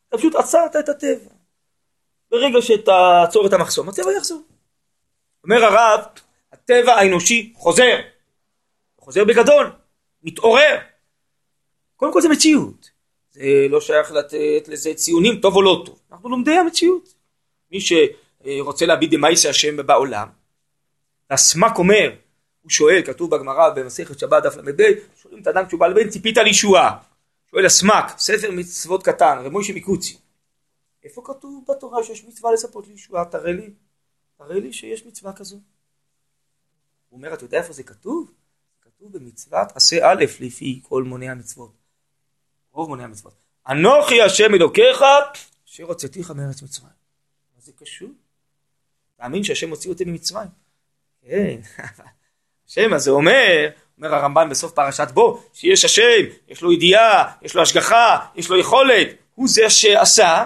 [0.10, 1.30] אתה פשוט עצרת את הטבע.
[2.32, 4.42] ברגע שתעצור את המחסום, הטבע יחזור.
[5.44, 6.06] אומר הרב,
[6.54, 7.98] הטבע האנושי חוזר.
[9.00, 9.72] חוזר בגדול.
[10.24, 10.78] מתעורר.
[11.96, 12.90] קודם כל זה מציאות.
[13.32, 16.00] זה לא שייך לתת לזה ציונים טוב או לא טוב.
[16.12, 17.14] אנחנו לומדי המציאות.
[17.72, 20.28] מי שרוצה להביט דמייסה השם בעולם,
[21.30, 22.16] הסמ"ק אומר,
[22.62, 24.84] הוא שואל, כתוב בגמרא במסכת שבת דף ל"ב,
[25.16, 26.98] שואלים את האדם כשהוא בא לבן, ציפית לישועה.
[27.52, 30.18] שואל הסמ"ק, ספר מצוות קטן, רב מוישה מקוצי.
[31.04, 33.26] איפה כתוב בתורה שיש מצווה לספות לישועה?
[33.26, 33.70] תראה לי,
[34.38, 35.56] תראה לי שיש מצווה כזו.
[37.10, 38.32] הוא אומר, אתה יודע איפה זה כתוב?
[38.82, 41.72] כתוב במצוות עשה א' לפי כל מוני המצוות.
[42.72, 43.34] רוב מוני המצוות.
[43.70, 45.02] אנוכי השם אלוקיך
[45.68, 46.94] אשר הוצאתיך מארץ מצרים.
[47.56, 48.10] מה זה קשור?
[49.16, 50.65] תאמין שהשם הוציא אותי ממצרים.
[51.30, 51.56] כן,
[52.70, 57.62] השם הזה אומר, אומר הרמב"ן בסוף פרשת בו, שיש השם, יש לו ידיעה, יש לו
[57.62, 60.44] השגחה, יש לו יכולת, הוא זה שעשה,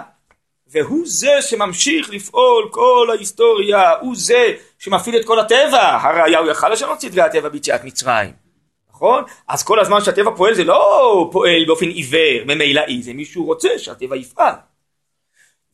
[0.66, 6.68] והוא זה שממשיך לפעול כל ההיסטוריה, הוא זה שמפעיל את כל הטבע, הראיה הוא יכל
[6.68, 8.32] לשנות סדרי הטבע ביציאת מצרים,
[8.90, 9.24] נכון?
[9.48, 14.16] אז כל הזמן שהטבע פועל זה לא פועל באופן עיוור, ממילאי, זה מישהו רוצה שהטבע
[14.16, 14.54] יפעל.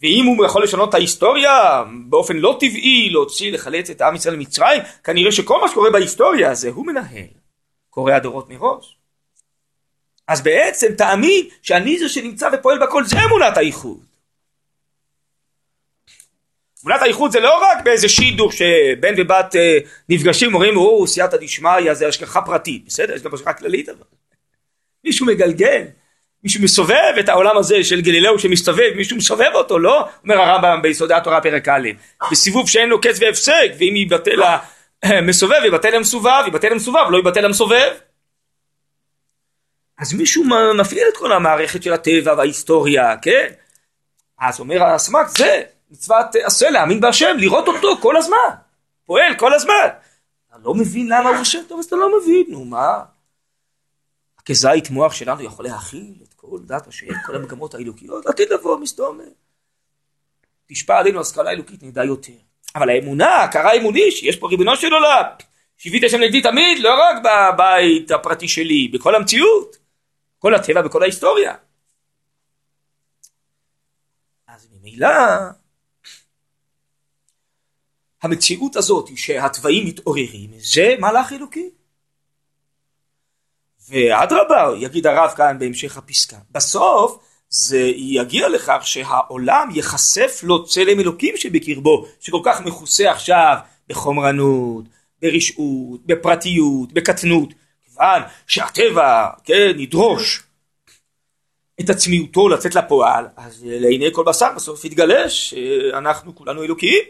[0.02, 4.82] ואם הוא יכול לשנות את ההיסטוריה באופן לא טבעי, להוציא, לחלץ את עם ישראל ממצרים,
[5.04, 7.26] כנראה שכל מה שקורה בהיסטוריה הזה הוא מנהל,
[7.90, 8.96] קורא הדורות מראש.
[10.28, 14.00] אז בעצם תאמין שאני זה שנמצא ופועל בכל זה אמונת האיחוד.
[16.84, 19.78] אמונת האיחוד זה לא רק באיזה שידוך שבן ובת אה,
[20.08, 24.04] נפגשים אומרים או סייעתא דשמיא זה השגחה פרטית בסדר יש גם השגחה כללית אבל
[25.04, 25.82] מישהו מגלגל
[26.46, 30.08] מישהו מסובב את העולם הזה של גלילאו שמסתובב, מישהו מסובב אותו, לא?
[30.22, 31.88] אומר הרמב"ם ביסודי התורה פרק א',
[32.30, 34.42] בסיבוב שאין לו קץ והפסק, ואם יבטל
[35.02, 37.92] המסובב, יבטל המסובב, יבטל המסובב, לא יבטל המסובב.
[39.98, 40.44] אז מישהו
[40.80, 43.46] מפעיל את כל המערכת של הטבע וההיסטוריה, כן?
[44.40, 48.50] אז אומר הסמ"ק, זה מצוות עשה להאמין בהשם, לראות אותו כל הזמן,
[49.06, 49.88] פועל כל הזמן.
[50.48, 51.60] אתה לא מבין למה הוא השם?
[51.68, 52.98] טוב, אז אתה לא מבין, נו מה?
[54.44, 56.14] כזית מוח שלנו יכול להכיל
[56.50, 59.20] כל דת השם, כל המגמות האלוקיות, עתיד לבוא מסתום.
[60.66, 62.32] תשפע עלינו השכלה אלוקית, נדע יותר.
[62.74, 65.22] אבל האמונה, הכרה אמוני, שיש פה ריבונו של עולם,
[65.78, 69.76] שיבית השם נגדי תמיד, לא רק בבית הפרטי שלי, בכל המציאות,
[70.38, 71.54] כל הטבע וכל ההיסטוריה.
[74.46, 75.08] אז ממילא,
[78.22, 81.70] המציאות הזאת שהתוואים מתעוררים, זה מהלך אלוקי.
[83.88, 86.36] ואדרבה, יגיד הרב כאן בהמשך הפסקה.
[86.50, 87.18] בסוף
[87.48, 93.56] זה יגיע לכך שהעולם ייחשף לו צלם אלוקים שבקרבו, שכל כך מכוסה עכשיו
[93.88, 94.84] בחומרנות,
[95.22, 97.48] ברשעות, בפרטיות, בקטנות.
[97.84, 100.42] כיוון שהטבע, כן, ידרוש
[101.80, 107.04] את עצמיותו לצאת לפועל, אז לעיני כל בשר בסוף יתגלה שאנחנו כולנו אלוקיים.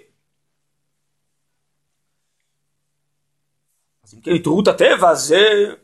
[4.04, 5.74] אז אם כן, התעוררות הטבע זה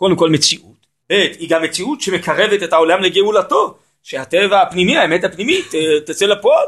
[0.00, 5.66] קודם כל מציאות, ב' היא גם מציאות שמקרבת את העולם לגאולתו, שהטבע הפנימי, האמת הפנימית
[6.06, 6.66] תצא לפועל,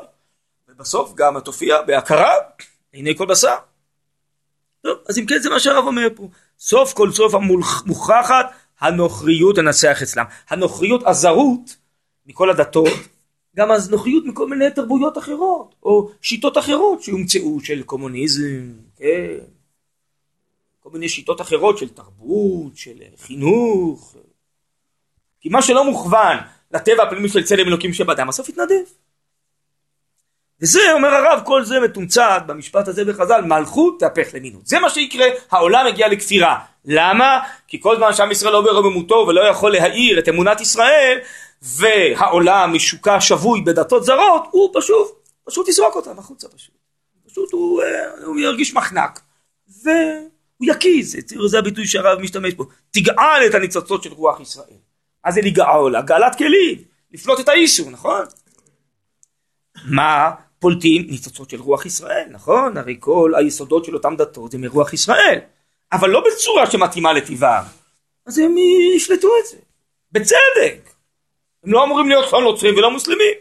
[0.68, 2.32] ובסוף גם תופיע בהכרה,
[2.92, 3.54] עיני כל בשר.
[4.82, 8.46] טוב, אז אם כן זה מה שהרב אומר פה, סוף כל סוף המוכחת
[8.80, 11.76] הנוכריות הנצח אצלם, הנוכריות הזרות
[12.26, 12.92] מכל הדתות,
[13.56, 19.38] גם הנוכריות מכל מיני תרבויות אחרות, או שיטות אחרות שהומצאו של קומוניזם, כן,
[20.82, 24.16] כל מיני שיטות אחרות של תרבות, של חינוך.
[25.40, 26.36] כי מה שלא מוכוון
[26.70, 28.82] לטבע הפנימי של צלם אלוקים שבאדם, הסוף יתנדב.
[30.60, 34.66] וזה, אומר הרב, כל זה מתומצת במשפט הזה בחז"ל, מלכות תהפך למינות.
[34.66, 36.58] זה מה שיקרה, העולם יגיע לכפירה.
[36.84, 37.40] למה?
[37.68, 41.18] כי כל זמן שעם ישראל לא ברוממותו ולא יכול להאיר את אמונת ישראל,
[41.62, 46.74] והעולם משוקע שבוי בדתות זרות, הוא פשוט, פשוט יזרוק אותם החוצה פשוט.
[47.26, 49.20] פשוט הוא, אה, הוא ירגיש מחנק.
[49.84, 49.88] ו...
[50.62, 54.76] הוא יקיז, זה הביטוי שהרב משתמש בו, תגאל את הניצוצות של רוח ישראל.
[55.24, 55.96] מה זה לגאול?
[55.96, 56.78] הגאלת כלים,
[57.12, 58.24] לפלוט את האיסור, נכון?
[59.84, 61.06] מה פולטים?
[61.10, 62.76] ניצוצות של רוח ישראל, נכון?
[62.76, 65.38] הרי כל היסודות של אותם דתות זה מרוח ישראל,
[65.92, 67.64] אבל לא בצורה שמתאימה לטבעם.
[68.26, 68.54] אז הם
[68.96, 69.56] ישלטו את זה,
[70.12, 70.90] בצדק.
[71.64, 73.34] הם לא אמורים להיות לא נוצרים ולא מוסלמים,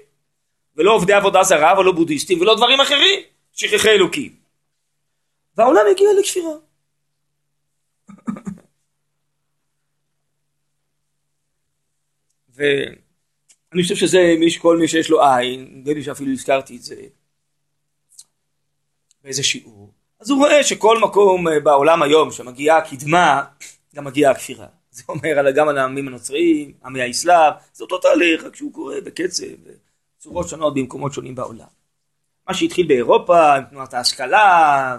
[0.76, 3.20] ולא עובדי עבודה זרה ולא בודהיסטים ולא דברים אחרים,
[3.54, 4.36] שכחי אלוקים.
[5.58, 6.71] והעולם הגיע לכפירה.
[12.62, 16.96] ואני חושב שזה מי שכל מי שיש לו עין, נדמה לי שאפילו הזכרתי את זה
[19.24, 23.44] באיזה שיעור, אז הוא רואה שכל מקום אה, בעולם היום שמגיעה הקדמה,
[23.96, 24.68] גם מגיעה הכפירה.
[24.92, 29.46] זה אומר גם על העמים הנוצריים, עמי האסלאם, זה אותו תהליך, רק שהוא קורה בקצב,
[30.18, 31.68] בצורות שונות במקומות שונים בעולם.
[32.48, 34.98] מה שהתחיל באירופה עם תנועת ההשכלה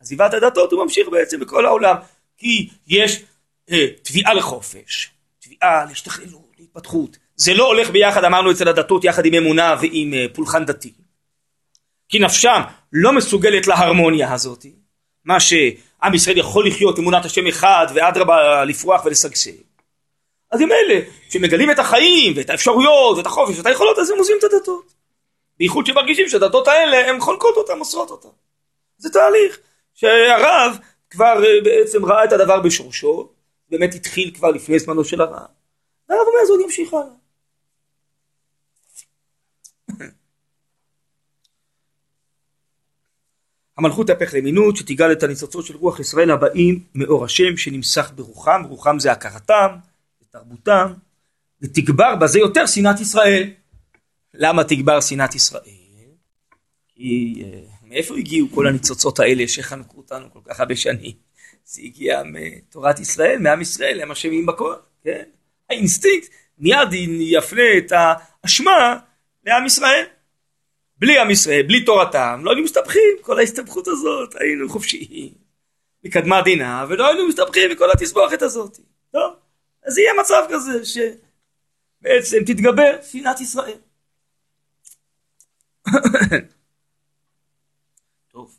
[0.00, 1.96] ועזיבת הדתות, הוא ממשיך בעצם בכל העולם.
[2.36, 3.24] כי יש
[3.70, 6.47] אה, תביעה לחופש, תביעה להשתכללות,
[6.78, 7.18] להתפתחות.
[7.36, 10.92] זה לא הולך ביחד, אמרנו אצל הדתות, יחד עם אמונה ועם אה, פולחן דתי.
[12.08, 12.60] כי נפשם
[12.92, 14.66] לא מסוגלת להרמוניה הזאת,
[15.24, 19.52] מה שעם ישראל יכול לחיות אמונת השם אחד ואדרבה לפרוח ולשגשג.
[20.50, 24.36] אז עם אלה שמגלים את החיים ואת האפשרויות ואת החופש ואת היכולות אז הם עוזבים
[24.38, 24.94] את הדתות.
[25.58, 28.28] בייחוד שמרגישים שהדתות האלה הן חולקות אותן, מוסרות אותן.
[28.98, 29.58] זה תהליך
[29.94, 30.78] שהרב
[31.10, 33.28] כבר אה, בעצם ראה את הדבר בשורשו,
[33.70, 35.57] באמת התחיל כבר לפני זמנו של הרב,
[36.08, 37.18] והרב אומר זה עוד ימשיך הלאה.
[43.78, 48.98] המלכות תהפך למינות שתגאל את הניצוצות של רוח ישראל הבאים מאור השם שנמסך ברוחם, רוחם
[48.98, 49.76] זה הכרתם,
[50.20, 50.92] זה תרבותם,
[51.62, 53.50] ותגבר בזה יותר שנאת ישראל.
[54.34, 55.62] למה תגבר שנאת ישראל?
[56.88, 61.12] כי אה, מאיפה הגיעו כל הניצוצות האלה שחנקו אותנו כל כך הרבה שנים?
[61.64, 65.24] זה הגיע מתורת ישראל, מעם ישראל, הם אשמים בכל, כן?
[65.70, 66.28] האינסטינקט
[66.58, 66.88] מיד
[67.20, 67.92] יפנה את
[68.44, 68.98] האשמה
[69.46, 70.04] לעם ישראל.
[70.98, 75.32] בלי עם ישראל, בלי תורתם, לא היינו מסתבכים, כל ההסתבכות הזאת, היינו חופשיים,
[76.04, 78.78] מקדמת דינה, ולא היינו מסתבכים מכל התסבוכת הזאת.
[79.12, 79.34] טוב,
[79.86, 83.78] אז יהיה מצב כזה שבעצם תתגבר שנאת ישראל.
[88.32, 88.58] טוב,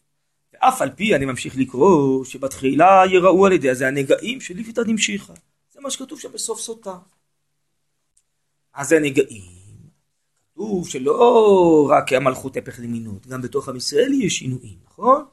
[0.54, 5.34] ואף על פי אני ממשיך לקרוא שבתחילה יראו על ידי, זה הנגעים של ליפתא דמשיחא.
[5.34, 5.40] זה
[5.90, 6.98] מה שכתוב שם בסוף סוטה.
[8.82, 9.52] זה הנגעים?
[10.54, 15.26] כתוב שלא רק המלכות הפך למינות, גם בתוך עם ישראל יש שינויים, נכון?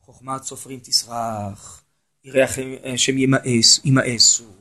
[0.00, 1.84] חוכמת סופרים תסרח,
[2.24, 2.44] יראה
[2.84, 3.12] השם
[3.84, 4.52] ימאסו,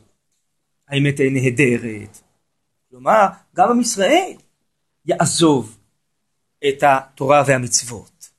[0.87, 2.21] האמת נהדרת.
[2.89, 4.33] כלומר, גם עם ישראל
[5.05, 5.77] יעזוב
[6.67, 8.29] את התורה והמצוות.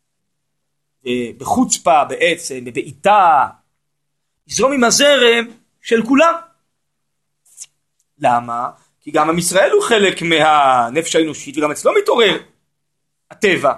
[1.38, 3.48] בחוצפה בעצם, בבעיטה,
[4.46, 6.34] יזרום עם הזרם של כולם.
[8.18, 8.68] למה?
[9.00, 12.38] כי גם עם ישראל הוא חלק מהנפש האנושית וגם אצלו מתעורר
[13.30, 13.72] הטבע.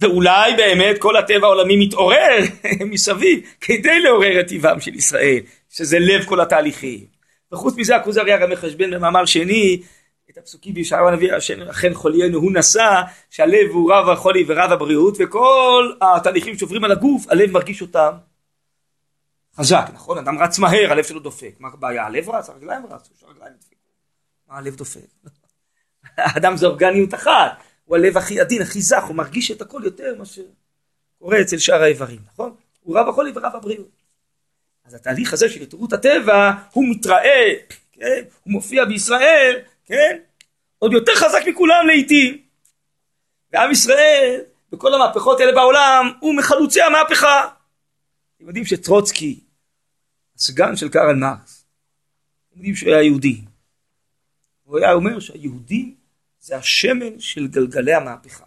[0.00, 2.38] ואולי באמת כל הטבע העולמי מתעורר
[2.92, 5.38] מסביב כדי לעורר את טבעם של ישראל,
[5.70, 7.06] שזה לב כל התהליכים.
[7.52, 9.82] וחוץ מזה הכוזרי הרי מחשבן במאמר שני
[10.30, 11.30] את הפסוקים בישעיהו הנביא,
[11.70, 17.26] אכן חוליינו הוא נשא, שהלב הוא רב החולי ורב הבריאות, וכל התהליכים שעוברים על הגוף,
[17.28, 18.10] הלב מרגיש אותם
[19.56, 20.18] חזק, נכון?
[20.18, 21.54] אדם רץ מהר, הלב שלו דופק.
[21.58, 22.06] מה הבעיה?
[22.06, 23.74] הלב רץ, הרגליים רצו, שהרגליים דפקו.
[24.48, 25.00] מה הלב דופק?
[26.16, 30.14] האדם זה אורגניות אחת, הוא הלב הכי עדין, הכי זך, הוא מרגיש את הכל יותר
[30.18, 30.42] מאשר
[31.18, 32.54] קורה אצל שאר האיברים, נכון?
[32.80, 34.02] הוא רב החולי ורב הבריאות.
[34.84, 37.52] אז התהליך הזה של התעוררות הטבע, הוא מתראה,
[37.92, 38.22] כן?
[38.42, 40.18] הוא מופיע בישראל, כן?
[40.78, 42.42] עוד יותר חזק מכולם לעיתים.
[43.52, 44.40] ועם ישראל,
[44.72, 47.48] בכל המהפכות האלה בעולם, הוא מחלוצי המהפכה.
[48.42, 49.40] אתם יודעים שטרוצקי,
[50.36, 51.64] הסגן של קרל מרקס,
[52.48, 53.44] אתם יודעים שהוא היה יהודי.
[54.62, 55.96] הוא היה אומר שהיהודים
[56.40, 58.44] זה השמן של גלגלי המהפכה.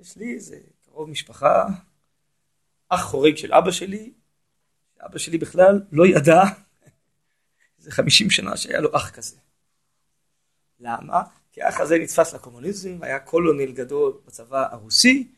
[0.00, 1.66] יש לי איזה קרוב משפחה,
[2.88, 4.12] אח חורג של אבא שלי,
[5.00, 6.42] אבא שלי בכלל לא ידע
[7.78, 9.36] איזה חמישים שנה שהיה לו אח כזה.
[10.80, 11.22] למה?
[11.52, 15.33] כי האח הזה נתפס לקומוניזם, היה קולוניל גדול בצבא הרוסי,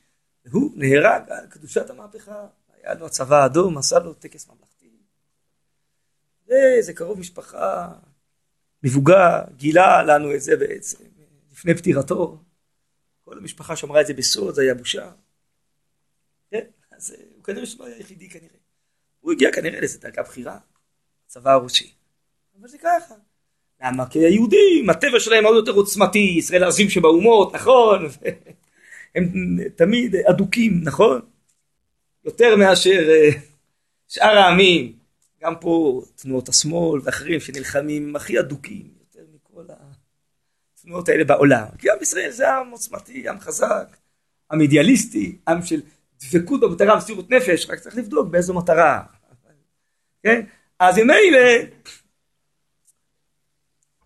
[0.47, 2.47] והוא נהרג על קדושת המהפכה.
[2.83, 4.91] היה לו הצבא האדום, עשה לו טקס ממלכתי.
[6.49, 7.93] ואיזה קרוב משפחה
[8.83, 11.05] מבוגר, גילה לנו את זה בעצם,
[11.53, 12.39] לפני פטירתו.
[13.25, 15.11] כל המשפחה שאמרה את זה בסוד, זה היה בושה.
[16.51, 18.59] כן, אז הוא כנראה שלא היה היחידי כנראה.
[19.21, 20.59] הוא הגיע כנראה לאיזה דרגה בכירה,
[21.27, 21.93] צבא הרוסי.
[22.61, 23.15] אבל זה ככה.
[23.83, 24.09] למה?
[24.11, 28.07] כי היהודים, הטבע שלהם מאוד יותר עוצמתי, ישראל העזים שבאומות, נכון?
[29.17, 31.21] הם תמיד אדוקים, נכון?
[32.25, 33.29] יותר מאשר אה,
[34.09, 34.97] שאר העמים.
[35.43, 39.63] גם פה תנועות השמאל ואחרים שנלחמים הכי אדוקים יותר מכל
[40.79, 41.67] התנועות האלה בעולם.
[41.79, 43.97] כי עם ישראל זה עם עוצמתי, עם חזק,
[44.53, 45.81] עם אידיאליסטי, עם של
[46.21, 49.03] דבקות במטרה מסירות נפש, רק צריך לבדוק באיזו מטרה.
[50.23, 50.47] כן?
[50.79, 51.49] אז ממילא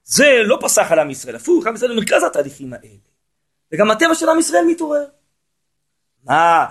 [0.05, 3.10] זה לא פסח על עם ישראל, הפוך, עם ישראל במרכז התהליכים האלה.
[3.73, 5.07] וגם הטבע של עם ישראל מתעורר.
[6.25, 6.67] מה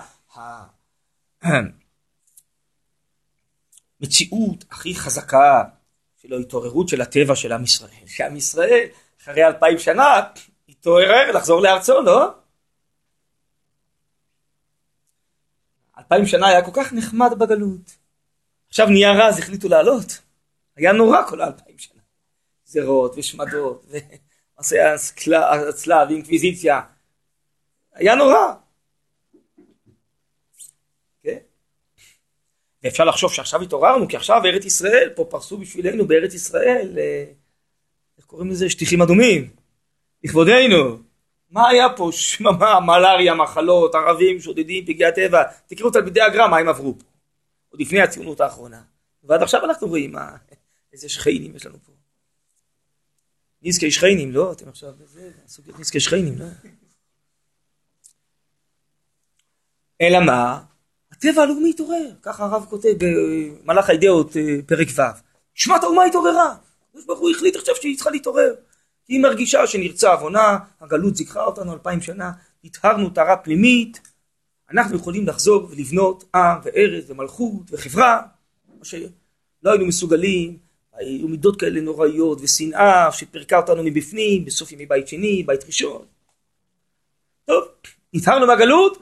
[4.00, 5.64] המציאות הכי חזקה
[6.16, 8.06] של ההתעוררות של הטבע של עם ישראל?
[8.06, 8.88] שעם ישראל
[9.22, 10.20] אחרי אלפיים שנה
[10.68, 12.30] התעורר לחזור לארצו, לא?
[15.98, 17.96] אלפיים שנה היה כל כך נחמד בגלות.
[18.68, 20.18] עכשיו נהיה רע אז החליטו לעלות.
[20.76, 22.00] היה נורא כל האלפיים שנה.
[22.66, 24.76] גזרות ושמדות ומעשי
[25.68, 26.80] הצלב ואינקוויזיציה.
[27.94, 28.54] היה נורא.
[31.22, 31.38] כן?
[32.82, 37.24] ואפשר לחשוב שעכשיו התעוררנו, כי עכשיו ארץ ישראל, פה פרסו בשבילנו בארץ ישראל, אה,
[38.18, 38.70] איך קוראים לזה?
[38.70, 39.50] שטיחים אדומים.
[40.24, 40.98] לכבודנו.
[41.50, 42.08] מה היה פה?
[42.12, 45.42] שממה, מלאריה, מחלות, ערבים, שודדים, פגעי הטבע.
[45.66, 47.04] תקראו תלמידי הגר"א מה הם עברו פה.
[47.68, 48.82] עוד לפני הציונות האחרונה.
[49.24, 50.36] ועד עכשיו אנחנו רואים מה,
[50.92, 51.92] איזה שכיינים יש לנו פה.
[53.62, 54.52] נזקי שכיינים, לא?
[54.52, 54.92] אתם עכשיו
[55.78, 56.46] נזקי שכיינים, לא?
[60.00, 60.60] אלא מה?
[61.12, 65.02] הטבע הלאומי התעורר, ככה הרב כותב במהלך האידאות אה, פרק ו'.
[65.56, 66.54] נשמת האומה התעוררה.
[66.88, 68.54] הקדוש ברוך הוא החליט עכשיו שהיא צריכה להתעורר.
[69.08, 72.32] היא מרגישה שנרצה עוונה, הגלות זיכרה אותנו אלפיים שנה,
[72.64, 74.00] הטהרנו טהרה פנימית,
[74.70, 78.22] אנחנו יכולים לחזור ולבנות עם וארץ ומלכות וחברה,
[78.78, 79.08] מה שלא
[79.64, 80.58] היינו מסוגלים,
[80.92, 86.04] היו מידות כאלה נוראיות ושנאה שפירקה אותנו מבפנים בסוף ימי בית שני, בית ראשון.
[87.44, 87.64] טוב,
[88.14, 88.98] נטהרנו מהגלות,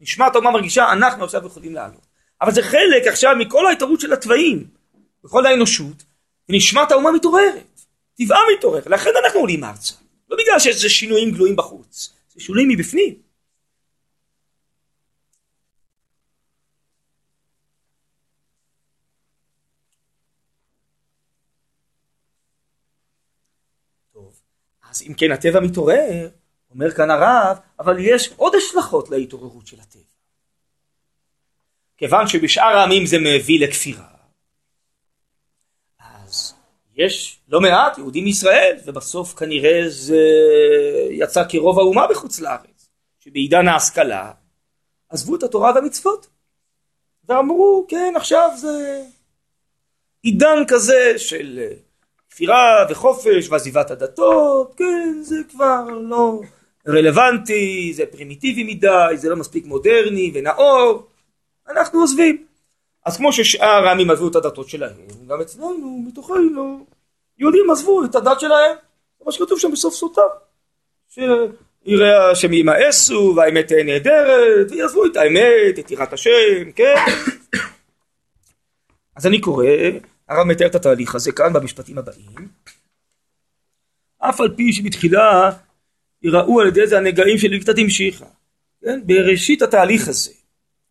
[0.00, 2.06] נשמעת האומה מרגישה, אנחנו עכשיו יכולים לעלות.
[2.40, 4.66] אבל זה חלק עכשיו מכל ההתערות של התוואים,
[5.24, 6.04] בכל האנושות,
[6.48, 7.80] ונשמת האומה מתעוררת,
[8.14, 9.94] טבעה מתעורר, לכן אנחנו עולים ארצה.
[10.30, 13.14] לא בגלל שיש איזה שינויים גלויים בחוץ, זה שינויים מבפנים.
[24.12, 24.40] טוב,
[24.90, 26.28] אז אם כן הטבע מתעורר,
[26.70, 30.02] אומר כאן הרב, אבל יש עוד השלכות להתעוררות של הטבע.
[31.96, 34.08] כיוון שבשאר העמים זה מביא לכפירה,
[36.00, 36.54] אז
[36.96, 40.22] יש לא מעט יהודים מישראל, ובסוף כנראה זה
[41.10, 44.32] יצא כרוב האומה בחוץ לארץ, שבעידן ההשכלה
[45.08, 46.26] עזבו את התורה והמצוות,
[47.24, 49.02] ואמרו כן עכשיו זה
[50.22, 51.60] עידן כזה של
[52.30, 56.40] כפירה וחופש ועזיבת הדתות, כן זה כבר לא
[56.88, 61.06] רלוונטי, זה פרימיטיבי מדי, זה לא מספיק מודרני ונאור,
[61.68, 62.44] אנחנו עוזבים.
[63.06, 64.96] אז כמו ששאר העמים עזבו את הדתות שלהם,
[65.28, 66.86] גם אצלנו, מתוכנו,
[67.38, 68.76] יהודים עזבו את הדת שלהם,
[69.26, 70.20] מה שכתוב שם בסוף סוטה.
[71.08, 76.94] שיראה השם ימאסו והאמת נהדרת, ויעזבו את האמת, את יראת השם, כן?
[79.16, 79.66] אז אני קורא,
[80.28, 82.48] הרב מתאר את התהליך הזה כאן במשפטים הבאים.
[84.18, 85.50] אף על פי שבתחילה
[86.22, 88.26] יראו על ידי זה הנגעים של עקתת המשיכה,
[88.84, 89.00] כן?
[89.06, 90.30] בראשית התהליך הזה.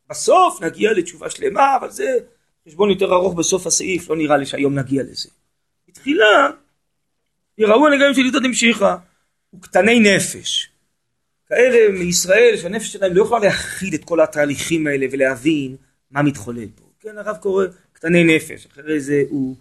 [0.10, 2.18] בסוף נגיע לתשובה שלמה, אבל זה
[2.68, 5.30] חשבון יותר ארוך בסוף הסעיף, לא נראה לי שהיום נגיע לזה.
[5.88, 6.50] בתחילה
[7.58, 8.98] יראו הנגעים של עקתת המשיכה,
[9.54, 10.70] וקטני נפש.
[11.48, 15.76] כאלה מישראל שהנפש שלהם לא יכולה להכיל את כל התהליכים האלה ולהבין
[16.12, 16.86] מה מתחולל פה.
[17.00, 19.56] כן, הרב קורא קטני נפש, אחרי זה הוא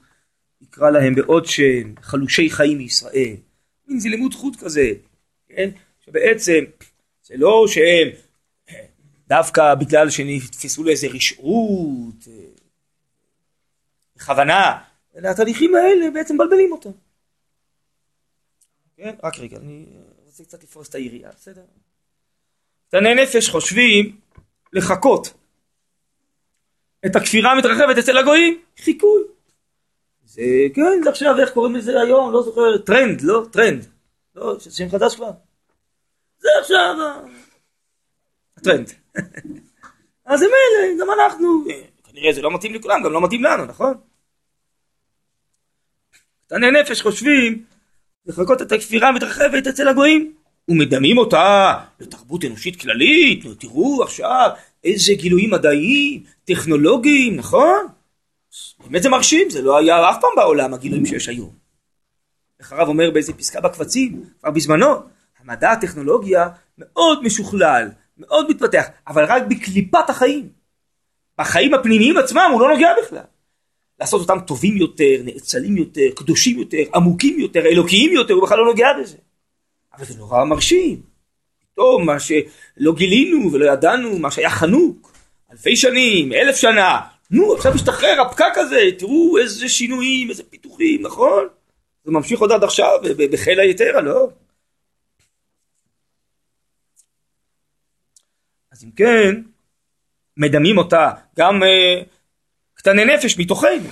[0.62, 3.36] יקרא להם בעוד שם חלושי חיים מישראל.
[3.88, 4.92] מין זילימות חוט כזה,
[5.56, 5.70] כן?
[6.00, 6.64] שבעצם
[7.22, 8.08] זה לא שהם
[9.28, 12.32] דווקא בגלל שנתפסו לאיזה רשעות, אה,
[14.16, 14.78] בכוונה,
[15.16, 16.90] אלא התהליכים האלה בעצם מבלבלים אותם.
[18.96, 19.14] כן?
[19.24, 19.86] רק רגע, אני
[20.26, 21.62] רוצה קצת לפרוס את היריעה, בסדר?
[22.88, 24.20] קטני נפש חושבים
[24.72, 25.34] לחכות
[27.06, 29.22] את הכפירה המתרחבת אצל הגויים, חיקוי.
[30.24, 30.42] זה,
[30.74, 33.46] כן, עכשיו, איך קוראים לזה היום, לא זוכר, טרנד, לא?
[33.52, 33.86] טרנד.
[34.34, 35.30] לא, שם חדש כבר.
[36.46, 36.96] זה עכשיו
[38.56, 38.92] הטרנד.
[40.26, 41.64] אז זה מילא, גם אנחנו,
[42.04, 43.94] כנראה זה לא מתאים לכולם, גם לא מתאים לנו, נכון?
[46.46, 47.64] קטני נפש חושבים
[48.26, 50.32] לחקות את הכפירה המתרחבת אצל הגויים
[50.68, 54.50] ומדמים אותה לתרבות אנושית כללית, נו תראו עכשיו
[54.84, 57.86] איזה גילויים מדעיים, טכנולוגיים, נכון?
[58.80, 61.50] באמת זה מרשים, זה לא היה אף פעם בעולם הגילויים שיש היום.
[62.60, 64.94] איך הרב אומר באיזה פסקה בקבצים, כבר בזמנו,
[65.46, 67.88] המדע הטכנולוגיה מאוד משוכלל,
[68.18, 70.48] מאוד מתפתח, אבל רק בקליפת החיים.
[71.38, 73.24] בחיים הפנימיים עצמם הוא לא נוגע בכלל.
[74.00, 78.64] לעשות אותם טובים יותר, נאצלים יותר, קדושים יותר, עמוקים יותר, אלוקיים יותר, הוא בכלל לא
[78.64, 79.16] נוגע בזה.
[79.96, 81.00] אבל זה נורא מרשים.
[81.72, 85.12] פתאום מה שלא גילינו ולא ידענו, מה שהיה חנוק,
[85.52, 91.48] אלפי שנים, אלף שנה, נו עכשיו השתחרר הפקק הזה, תראו איזה שינויים, איזה פיתוחים, נכון?
[92.04, 92.90] זה ממשיך עוד עד עכשיו
[93.32, 94.28] בחיל היתרה, לא?
[98.76, 99.42] אז אם כן,
[100.36, 102.04] מדמים אותה גם uh,
[102.74, 103.88] קטני נפש מתוכנו,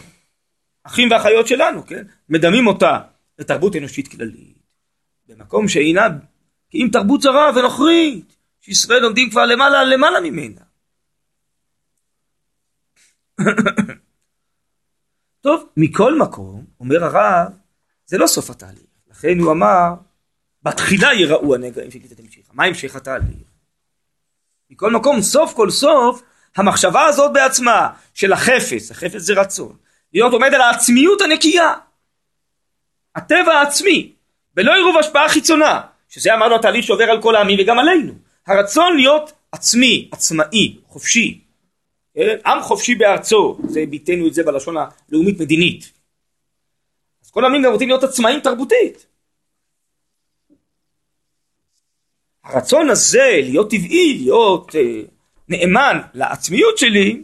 [0.82, 2.04] אחים ואחיות שלנו, כן?
[2.28, 2.98] מדמים אותה
[3.38, 4.58] לתרבות אנושית כללית,
[5.28, 6.08] במקום שאינה,
[6.70, 10.60] כי אם תרבות זרה ונוכרית, שישראל עומדים כבר למעלה למעלה ממנה.
[15.44, 17.52] טוב, מכל מקום, אומר הרב,
[18.06, 18.86] זה לא סוף התהליך.
[19.10, 19.94] לכן הוא אמר,
[20.62, 22.52] בתחילה יראו הנגעים של קליטת המשיכה.
[22.52, 23.53] מה המשך התהליך?
[24.70, 26.22] מכל מקום, סוף כל סוף,
[26.56, 29.76] המחשבה הזאת בעצמה, של החפץ, החפץ זה רצון,
[30.12, 31.74] להיות עומד על העצמיות הנקייה.
[33.16, 34.12] הטבע העצמי,
[34.56, 38.12] ולא עירוב השפעה חיצונה, שזה אמרנו התהליך שעובר על כל העמים וגם עלינו.
[38.46, 41.40] הרצון להיות עצמי, עצמאי, חופשי.
[42.14, 42.36] כן?
[42.46, 45.92] עם חופשי בארצו, זה ביטאנו את זה בלשון הלאומית מדינית.
[47.24, 49.06] אז כל העמים גם רוצים להיות עצמאים תרבותית.
[52.44, 55.00] הרצון הזה להיות טבעי, להיות אה,
[55.48, 57.22] נאמן לעצמיות שלי,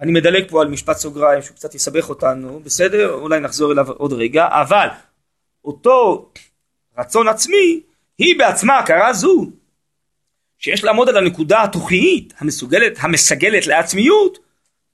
[0.00, 3.12] אני מדלג פה על משפט סוגריים שהוא קצת יסבך אותנו, בסדר?
[3.12, 4.88] אולי נחזור אליו עוד רגע, אבל
[5.64, 6.28] אותו
[6.98, 7.80] רצון עצמי
[8.18, 9.46] היא בעצמה הכרה זו
[10.58, 14.38] שיש לעמוד על הנקודה התוכנית המסוגלת, המסגלת לעצמיות,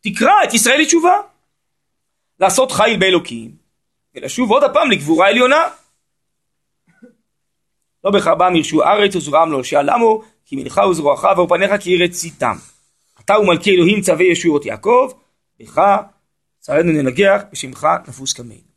[0.00, 1.16] תקרא את ישראל לתשובה.
[2.40, 3.50] לעשות חיל באלוקים,
[4.14, 5.68] ולשוב עוד הפעם לגבורה עליונה.
[8.04, 12.56] לא בחרבם ירשו ארץ וזרועם לא הושע למו, כי מלך וזרועך ופניך כי ירץ ציתם.
[13.20, 15.12] אתה ומלכי אלוהים צווי ישועות יעקב,
[15.60, 15.80] בך
[16.66, 18.68] שרדנו ננגח, בשמך נפוס קמנו.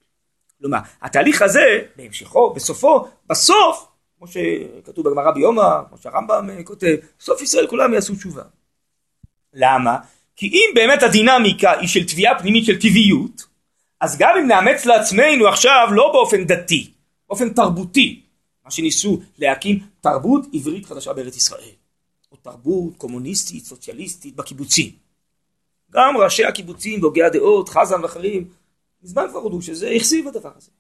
[0.60, 7.68] כלומר, התהליך הזה, בהמשכו, בסופו, בסוף, כמו שכתוב בגמרא ביומא, כמו שהרמב"ם כותב, סוף ישראל
[7.68, 8.44] כולם יעשו תשובה.
[9.54, 9.98] למה?
[10.36, 13.46] כי אם באמת הדינמיקה היא של תביעה פנימית של טבעיות,
[14.02, 16.92] אז גם אם נאמץ לעצמנו עכשיו לא באופן דתי,
[17.30, 18.22] באופן תרבותי,
[18.72, 21.76] שניסו להקים תרבות עברית חדשה בארץ ישראל,
[22.32, 24.92] או תרבות קומוניסטית, סוציאליסטית בקיבוצים.
[25.92, 28.48] גם ראשי הקיבוצים והוגי הדעות, חזן ואחרים,
[29.04, 30.72] מזמן כבר הודו שזה הכסיב הדבר הזה.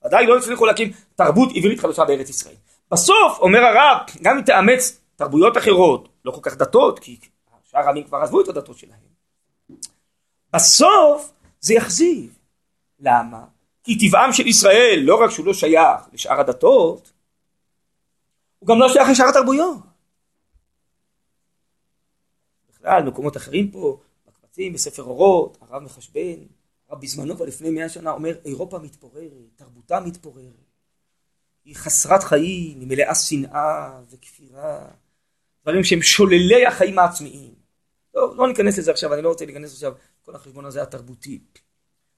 [0.00, 2.54] עדיין לא הצליחו להקים תרבות עברית חדשה בארץ ישראל.
[2.92, 7.16] בסוף, אומר הרב, גם אם תאמץ תרבויות אחרות, לא כל כך דתות, כי
[7.70, 8.98] שאר העמים כבר עזבו את הדתות שלהם,
[10.52, 12.38] בסוף זה יכזיב.
[13.00, 13.44] למה?
[13.84, 17.12] כי טבעם של ישראל, לא רק שהוא לא שייך לשאר הדתות,
[18.64, 19.78] הוא גם לא שייך לשאר התרבויות.
[22.70, 26.34] בכלל, מקומות אחרים פה, בקבצים, בספר אורות, הרב מחשבן,
[26.88, 30.70] הרב בזמנו כבר לפני מאה שנה אומר, אירופה מתפוררת, תרבותה מתפוררת.
[31.64, 34.88] היא חסרת חיים, היא מלאה שנאה וכפירה,
[35.62, 37.54] דברים שהם שוללי החיים העצמיים.
[38.14, 39.92] לא, לא ניכנס לזה עכשיו, אני לא רוצה להיכנס עכשיו,
[40.22, 41.40] כל החשבון הזה התרבותי.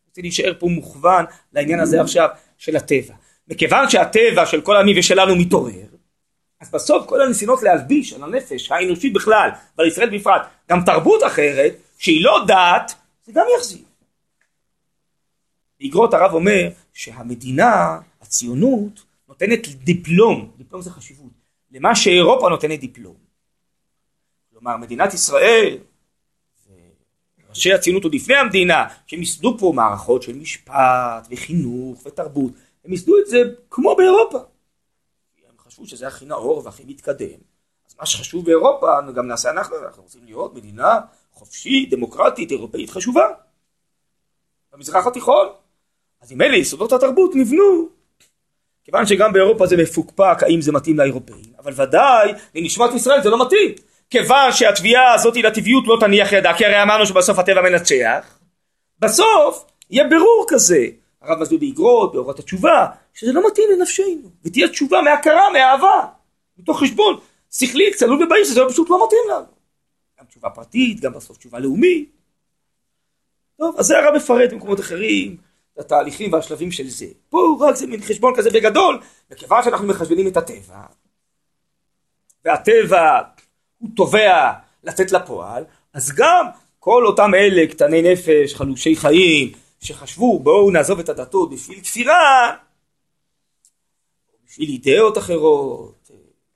[0.09, 2.29] רוצה להישאר פה מוכוון לעניין הזה עכשיו
[2.59, 3.15] של הטבע.
[3.49, 5.96] מכיוון שהטבע של כל העמים ושלנו מתעורר,
[6.61, 11.75] אז בסוף כל הניסיונות להלביש על הנפש האנושית בכלל ועל ישראל בפרט גם תרבות אחרת
[11.99, 12.95] שהיא לא דת
[13.25, 13.85] זה גם יחזיר.
[15.81, 21.33] באגרות הרב אומר שהמדינה, הציונות, נותנת דיפלום, דיפלום זה חשיבות,
[21.71, 23.17] למה שאירופה נותנת דיפלום.
[24.53, 25.79] כלומר מדינת ישראל
[27.49, 32.53] ראשי הציונות עוד לפני המדינה, שהם ייסדו פה מערכות של משפט וחינוך ותרבות,
[32.85, 33.39] הם ייסדו את זה
[33.71, 34.39] כמו באירופה.
[35.77, 37.39] חשבו שזה הכי נאור והכי מתקדם.
[37.89, 40.99] אז מה שחשוב באירופה, גם נעשה אנחנו, אנחנו רוצים להיות מדינה
[41.33, 43.27] חופשית, דמוקרטית, אירופאית חשובה.
[44.73, 45.49] במזרח התיכון.
[46.23, 47.89] אז אם אלה יסודות התרבות נבנו,
[48.85, 53.47] כיוון שגם באירופה זה מפוקפק האם זה מתאים לאירופאים, אבל ודאי לנשמת ישראל זה לא
[53.47, 53.75] מתאים.
[54.11, 58.39] כיוון שהתביעה הזאת לטבעיות לא תניח ידה, כי הרי אמרנו שבסוף הטבע מנצח,
[58.99, 60.87] בסוף יהיה ברור כזה.
[61.27, 66.07] הרב מסביר באגרות, באורת התשובה, שזה לא מתאים לנפשנו, ותהיה תשובה מהכרה, מאהבה,
[66.59, 67.19] מתוך חשבון
[67.51, 69.47] שכלי, צלול ובהיר, שזה פשוט לא מתאים לנו.
[70.21, 72.11] גם תשובה פרטית, גם בסוף תשובה לאומית.
[73.59, 75.37] טוב, אז זה הרב מפרט במקומות אחרים,
[75.75, 77.07] את התהליכים והשלבים של זה.
[77.29, 79.01] פה רק זה מין חשבון כזה בגדול,
[79.31, 80.83] וכיוון שאנחנו מחשבנים את הטבע,
[82.45, 83.21] והטבע
[83.79, 84.53] הוא תובע
[84.85, 86.47] לצאת לפועל, אז גם
[86.79, 92.57] כל אותם אלה, קטני נפש, חלושי חיים, שחשבו בואו נעזוב את הדתות בשביל כפירה,
[94.47, 96.11] בשביל אידאות אחרות,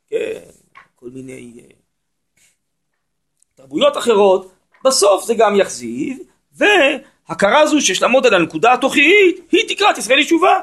[0.08, 0.40] כן,
[0.96, 1.74] כל מיני אה,
[3.54, 4.52] תרבויות אחרות,
[4.84, 6.18] בסוף זה גם יחזיב,
[6.52, 10.58] והכרה זו שיש לעמוד על הנקודה התוכנית, היא תקרא את ישראל ישובה.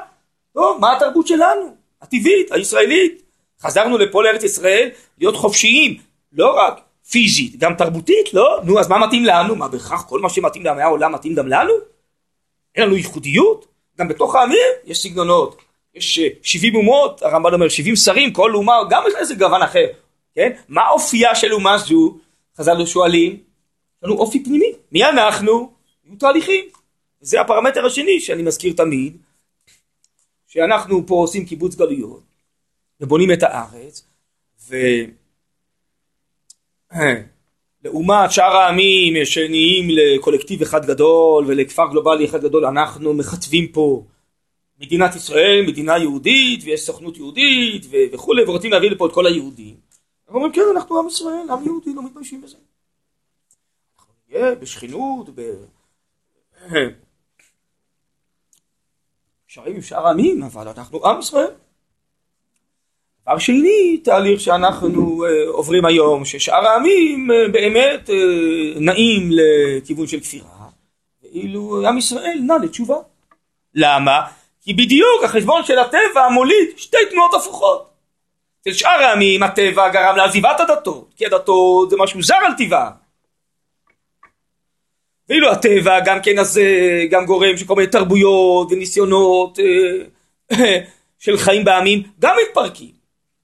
[0.54, 1.76] טוב, מה התרבות שלנו?
[2.02, 3.22] הטבעית, הישראלית.
[3.60, 4.88] חזרנו לפה לארץ ישראל
[5.18, 5.96] להיות חופשיים,
[6.32, 6.80] לא רק
[7.10, 8.60] פיזית, גם תרבותית, לא?
[8.64, 9.56] נו, אז מה מתאים לנו?
[9.56, 11.72] מה בהכרח כל מה שמתאים לעמי העולם מתאים גם לנו?
[12.78, 13.66] אין לנו ייחודיות?
[13.98, 15.62] גם בתוך העמים יש סגנונות.
[15.94, 19.86] יש 70 אה, אומות, הרמב"ן אומר 70 שרים, כל אומה גם יש איזה גוון אחר,
[20.34, 20.52] כן?
[20.68, 22.18] מה אופייה של אומה זו?
[22.58, 24.72] חז"ל שואלים, יש לנו אופי פנימי.
[24.92, 25.72] מי אנחנו?
[26.04, 26.64] יהיו תהליכים.
[27.22, 29.16] וזה הפרמטר השני שאני מזכיר תמיד,
[30.46, 32.22] שאנחנו פה עושים קיבוץ גלויות,
[33.00, 34.06] ובונים את הארץ,
[34.68, 34.76] ו...
[37.84, 44.04] לעומת שאר העמים שנהיים לקולקטיב אחד גדול ולכפר גלובלי אחד גדול אנחנו מכתבים פה
[44.80, 49.76] מדינת ישראל, מדינה יהודית ויש סוכנות יהודית וכולי ורוצים להביא לפה את כל היהודים.
[50.28, 52.56] אומרים כן אנחנו עם ישראל, עם יהודי, לא מתביישים בזה.
[53.98, 55.28] אנחנו נהיה בשכנות,
[59.44, 61.50] בקשרים עם שאר העמים אבל אנחנו עם ישראל.
[63.28, 68.12] דבר שני, תהליך שאנחנו uh, עוברים היום, ששאר העמים uh, באמת uh,
[68.80, 70.48] נעים לכיוון של כפירה,
[71.22, 72.96] ואילו עם ישראל נע לתשובה.
[73.74, 74.20] למה?
[74.62, 77.90] כי בדיוק החשבון של הטבע מוליד שתי תנועות הפוכות.
[78.60, 82.90] אצל שאר העמים הטבע גרם לעזיבת הדתות, כי הדתות זה משהו זר על טבעה.
[85.28, 86.60] ואילו הטבע גם כן אז
[87.10, 89.58] גם גורם שכל מיני תרבויות וניסיונות
[91.24, 92.97] של חיים בעמים גם מתפרקים.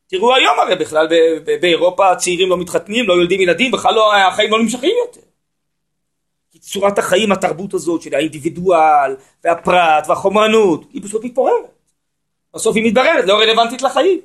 [0.06, 1.08] תראו היום הרי בכלל
[1.60, 5.26] באירופה הצעירים לא מתחתנים, לא יולדים ילדים, בכלל לא, החיים לא נמשכים יותר.
[6.50, 11.70] כי צורת החיים, התרבות הזאת של האינדיבידואל והפרט והחומרנות, היא פשוט מתפוררת.
[12.54, 14.20] בסוף היא מתבררת, לא רלוונטית לחיים.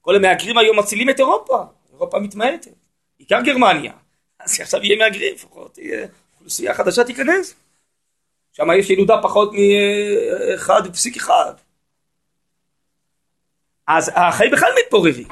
[0.00, 1.58] כל המהגרים היום מצילים את אירופה,
[1.92, 2.72] אירופה מתמעטת,
[3.18, 3.92] בעיקר גרמניה.
[4.40, 7.54] אז עכשיו יהיה מהגרים, לפחות תהיה אוכלוסייה חדשה תיכנס.
[8.52, 11.30] שם יש ילודה פחות מ-1.1.
[13.86, 15.28] אז החיים בכלל מתפוררים.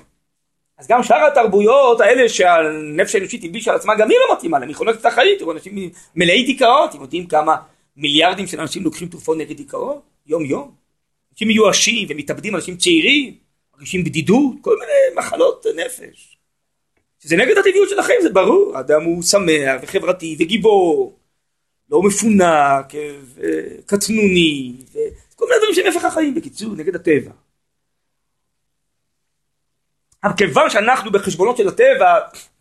[0.79, 4.69] אז גם שאר התרבויות האלה שהנפש האנושית הלבישה על עצמה, גם היא לא מתאימה להם,
[4.69, 7.57] היא חונקת את החיים, תראו, אנשים מלאי דיכאון, אתם יודעים כמה
[7.97, 10.01] מיליארדים של אנשים לוקחים תרופות נגד דיכאון?
[10.27, 10.71] יום יום.
[11.33, 13.35] אנשים מיואשים ומתאבדים, אנשים צעירים,
[13.75, 16.39] מרגישים בדידות, כל מיני מחלות נפש.
[17.23, 21.19] שזה נגד הטבעיות של החיים, זה ברור, האדם הוא שמח וחברתי וגיבור,
[21.91, 22.93] לא מפונק
[23.35, 27.31] וקטנוני, וכל מיני דברים שהם הפך החיים, בקיצור, נגד הטבע.
[30.25, 32.19] אבל כיוון שאנחנו בחשבונות של הטבע,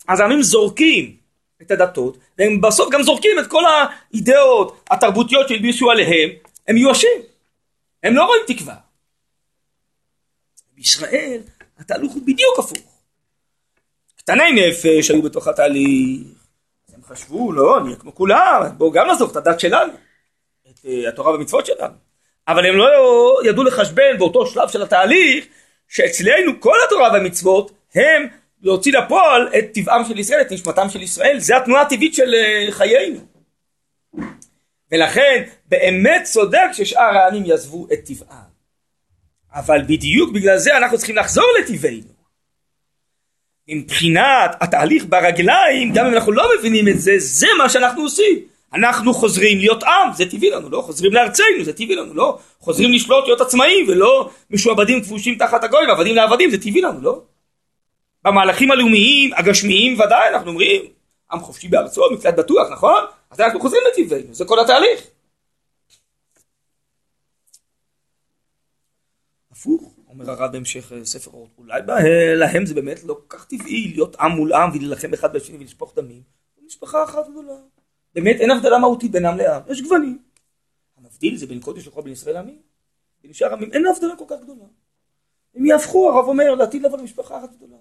[0.08, 1.16] אז העמים זורקים
[1.62, 6.30] את הדתות, והם בסוף גם זורקים את כל האידאות התרבותיות שהלבישו עליהם,
[6.68, 7.22] הם מיואשים,
[8.02, 8.74] הם לא רואים תקווה.
[10.74, 11.40] בישראל
[11.78, 12.78] התהליך הוא בדיוק הפוך.
[14.16, 16.20] קטני נפש היו בתוך התהליך,
[16.94, 19.92] הם חשבו, לא, נהיה כמו כולם, בואו גם נעזוב את הדת שלנו,
[20.70, 21.94] את uh, התורה והמצוות שלנו.
[22.48, 22.86] אבל הם לא
[23.44, 25.46] ידעו לחשבן באותו שלב של התהליך
[25.88, 28.26] שאצלנו כל התורה והמצוות הם
[28.62, 32.66] להוציא לפועל את טבעם של ישראל, את נשמתם של ישראל, זה התנועה הטבעית של אה,
[32.70, 33.20] חיינו.
[34.92, 38.54] ולכן באמת צודק ששאר העמים יעזבו את טבעם.
[39.52, 42.14] אבל בדיוק בגלל זה אנחנו צריכים לחזור לטבענו.
[43.68, 48.53] מבחינת התהליך ברגליים, גם אם אנחנו לא מבינים את זה, זה מה שאנחנו עושים.
[48.74, 50.80] אנחנו חוזרים להיות עם, זה טבעי לנו, לא?
[50.80, 52.38] חוזרים לארצנו, זה טבעי לנו, לא?
[52.60, 57.22] חוזרים לשלוט, להיות עצמאים, ולא משועבדים כבושים תחת הגויים, עבדים לעבדים, זה טבעי לנו, לא?
[58.24, 60.82] במהלכים הלאומיים, הגשמיים, ודאי, אנחנו אומרים,
[61.32, 63.02] עם חופשי בארצו, מקלט בטוח, נכון?
[63.30, 65.06] אז אנחנו חוזרים לטבענו, זה כל התהליך.
[69.52, 71.80] הפוך, אומר הרב בהמשך אה, ספר אורות, אולי
[72.36, 75.94] להם זה באמת לא כל כך טבעי להיות עם מול עם ולהילחם אחד בשני ולשפוך
[75.96, 76.22] דמים.
[76.66, 77.54] משפחה אחת גדולה.
[78.14, 80.18] באמת אין הבדלה מהותית בינם לעם, יש גוונים.
[80.98, 82.58] המבדיל זה בין קודש לכל בין ישראל לעמים.
[83.22, 84.64] בין שאר עמים אין הבדלה כל כך גדולה.
[85.54, 87.76] הם יהפכו, הרב אומר, לעתיד לבוא למשפחה אחת גדולה.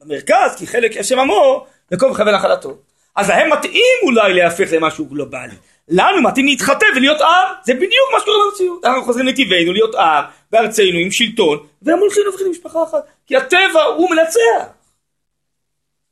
[0.00, 2.78] במרכז, כי חלק השם עמו, מקום חבל נחלתו.
[3.16, 5.54] אז להם מתאים אולי להפך למשהו גלובלי.
[5.88, 8.84] לנו מתאים להתחתן ולהיות עם, זה בדיוק מה שקורה במציאות.
[8.84, 13.06] אנחנו חוזרים לטבענו להיות עם, בארצנו עם שלטון, והם הולכים להפכים למשפחה אחת.
[13.26, 14.66] כי הטבע הוא מנצח.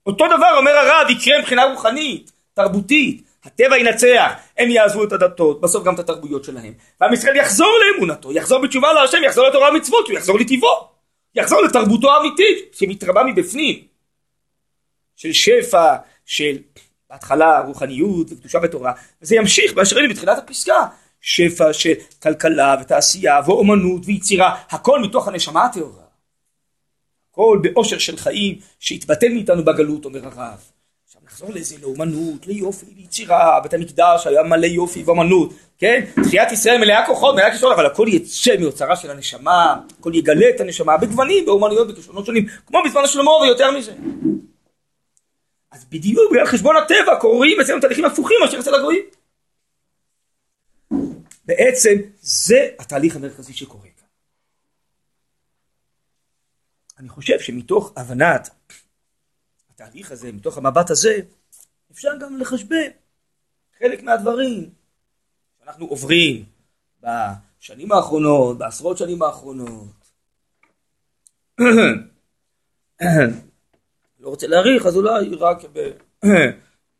[0.06, 2.32] אותו דבר אומר הרב יקרה מבחינה רוחנית.
[2.54, 7.72] תרבותית, הטבע ינצח, הם יעזבו את הדתות, בסוף גם את התרבויות שלהם, ועם ישראל יחזור
[7.86, 10.88] לאמונתו, יחזור בתשובה להשם, יחזור לתורה ומצוות, הוא יחזור לטבעו,
[11.34, 13.84] יחזור לתרבותו האמיתית, שמתרבה מבפנים,
[15.16, 16.58] של שפע, של
[17.10, 18.92] בהתחלה רוחניות וקדושה ותורה,
[19.22, 20.86] וזה ימשיך באשר היינו בתחילת הפסקה,
[21.20, 21.92] שפע של
[22.22, 26.04] כלכלה ותעשייה ואומנות ויצירה, הכל מתוך הנשמה הטהורה.
[27.30, 30.73] הכל באושר של חיים שהתבטל מאיתנו בגלות, אומר הרב.
[31.34, 36.04] נחזור לזה, לאומנות, ליופי, ליצירה, בית המקדש היה מלא יופי ואומנות, כן?
[36.24, 40.60] תחיית ישראל מלאה כוחות, מלאה כישרון, אבל הכל יצא מאוצרה של הנשמה, הכל יגלה את
[40.60, 43.94] הנשמה בגוונים, באומנויות, בכישרונות שונים, כמו בזמן השלמה ויותר מזה.
[45.70, 49.02] אז בדיוק בגלל חשבון הטבע קורים אצלנו תהליכים הפוכים מאשר אצל הגויים.
[51.44, 54.06] בעצם זה התהליך המרכזי שקורה כאן.
[56.98, 58.50] אני חושב שמתוך הבנת
[59.74, 61.18] התהליך הזה, מתוך המבט הזה,
[61.92, 62.90] אפשר גם לחשבן
[63.78, 64.70] חלק מהדברים
[65.60, 66.44] שאנחנו עוברים
[67.00, 70.10] בשנים האחרונות, בעשרות שנים האחרונות.
[74.20, 75.58] לא רוצה להאריך, אז אולי רק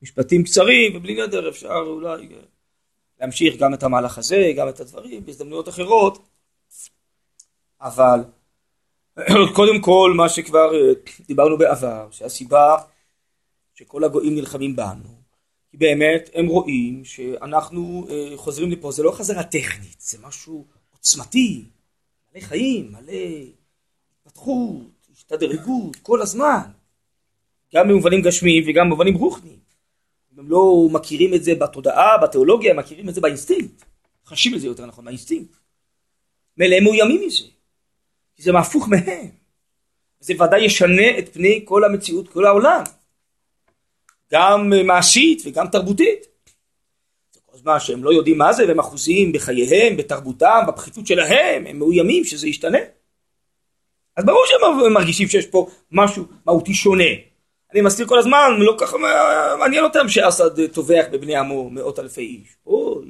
[0.02, 2.28] במשפטים קצרים ובלי נדר אפשר אולי
[3.20, 6.28] להמשיך גם את המהלך הזה, גם את הדברים, בהזדמנויות אחרות,
[7.80, 8.20] אבל
[9.56, 10.92] קודם כל מה שכבר אה,
[11.26, 12.76] דיברנו בעבר, שהסיבה
[13.74, 15.08] שכל הגויים נלחמים בנו,
[15.70, 21.64] כי באמת הם רואים שאנחנו אה, חוזרים לפה, זה לא חזרה טכנית, זה משהו עוצמתי,
[22.32, 23.12] מלא חיים, מלא
[24.18, 26.70] התפתחות, השתדרגות, כל הזמן,
[27.74, 29.58] גם במובנים גשמיים וגם במובנים רוחניים.
[30.38, 33.84] הם לא מכירים את זה בתודעה, בתיאולוגיה, הם מכירים את זה באינסטינקט,
[34.26, 35.56] חשים את זה יותר נכון, באינסטינקט.
[36.56, 37.53] מלא מאוימים מזה.
[38.36, 39.28] כי זה ההפוך מהם.
[40.20, 42.82] זה ודאי ישנה את פני כל המציאות, כל העולם.
[44.32, 46.26] גם מעשית וגם תרבותית.
[47.32, 51.78] זה כל הזמן שהם לא יודעים מה זה והם אחוזים בחייהם, בתרבותם, בפחיתות שלהם, הם
[51.78, 52.78] מאוימים שזה ישתנה.
[54.16, 57.04] אז ברור שהם מרגישים שיש פה משהו מהותי שונה.
[57.72, 58.96] אני מסתיר כל הזמן, לא ככה
[59.58, 62.56] מעניין אותם שאסד טובח בבני עמו מאות אלפי איש.
[62.66, 63.02] או,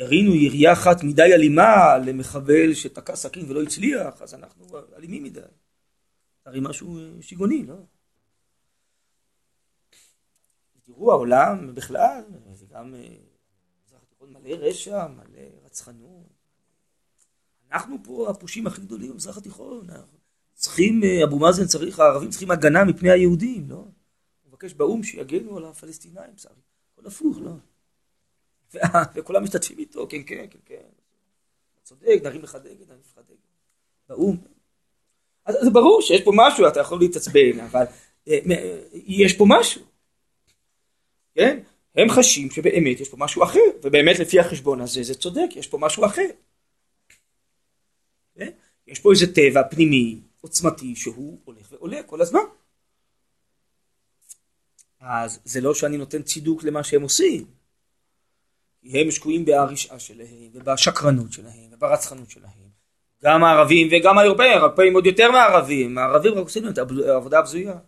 [0.00, 5.40] ירינו ירייה אחת מדי אלימה למחבל שתקע סכין ולא הצליח, אז אנחנו אלימים מדי.
[6.46, 7.74] הרי משהו שיגעוני, לא?
[10.82, 12.22] תראו העולם בכלל,
[12.52, 13.16] זה גם אה,
[14.20, 16.26] מלא רשע, מלא רצחנות.
[17.72, 19.86] אנחנו פה הפושעים הכי גדולים במזרח התיכון.
[20.54, 23.76] צריכים, אה, אבו מאזן צריך, הערבים צריכים הגנה מפני היהודים, לא?
[23.76, 23.84] הוא
[24.48, 26.54] מבקש באו"ם שיגנו על הפלסטינאים, צריך.
[26.92, 27.52] הכל הפוך, לא?
[29.14, 30.76] וכולם משתתפים איתו, כן, כן, כן, כן.
[31.82, 33.34] צודק, נרים לך דגל, נרים לך דגל.
[34.08, 34.36] באו"ם.
[35.44, 37.84] אז זה ברור שיש פה משהו, אתה יכול להתעצבן, אבל
[38.28, 38.38] אה,
[38.92, 39.82] יש פה משהו.
[41.34, 41.60] כן?
[41.94, 45.78] הם חשים שבאמת יש פה משהו אחר, ובאמת לפי החשבון הזה זה צודק, יש פה
[45.78, 46.28] משהו אחר.
[48.34, 48.50] כן?
[48.86, 52.40] יש פה איזה טבע פנימי, עוצמתי, שהוא הולך ועולה כל הזמן.
[55.00, 57.59] אז זה לא שאני נותן צידוק למה שהם עושים.
[58.82, 62.70] כי הם שקועים ברשעה שלהם, ובשקרנות שלהם, וברצחנות שלהם.
[63.24, 67.78] גם הערבים וגם האירופאים, האירופאים עוד יותר מהערבים, הערבים רק עושים את העבודה הבזויה.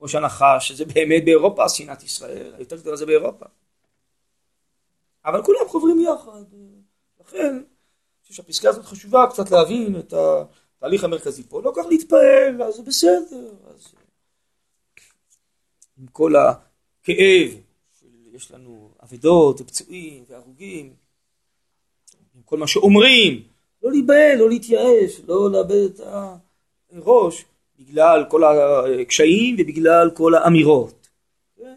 [0.00, 3.46] ראש הנחש, שזה באמת באירופה שנאת ישראל, היותר גדולה זה באירופה.
[5.24, 6.42] אבל כולם חוברים יחד,
[7.20, 7.62] לכן, אני
[8.22, 10.14] חושב שהפסקה הזאת חשובה קצת להבין את
[10.76, 13.94] התהליך המרכזי פה, לא כך להתפעל, אז זה בסדר, אז
[15.98, 17.50] עם כל הכאב,
[18.38, 20.94] יש לנו אבדות ופצועים והרוגים,
[22.44, 23.42] כל מה שאומרים,
[23.82, 26.00] לא להיבהל, לא להתייאש, לא לאבד את
[26.92, 27.44] הראש.
[27.78, 28.42] בגלל כל
[29.00, 31.08] הקשיים ובגלל כל האמירות.
[31.56, 31.76] כן?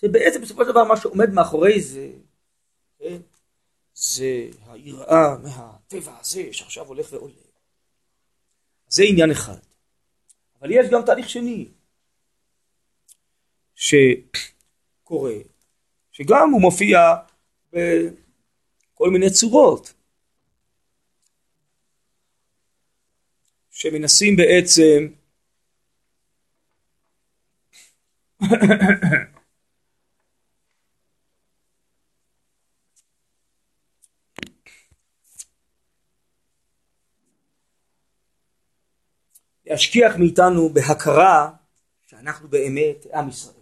[0.00, 2.10] שבעצם בסופו של דבר מה שעומד מאחורי זה,
[2.98, 3.18] כן?
[3.94, 7.34] זה היראה מהטבע הזה שעכשיו הולך ועולה.
[8.88, 9.58] זה עניין אחד.
[10.60, 11.68] אבל יש גם תהליך שני
[13.74, 15.34] שקורה,
[16.18, 16.98] שגם הוא מופיע
[17.72, 19.94] בכל מיני צורות.
[23.70, 25.08] שמנסים בעצם
[39.66, 41.50] להשכיח מאיתנו בהכרה
[42.06, 43.57] שאנחנו באמת עם ישראל.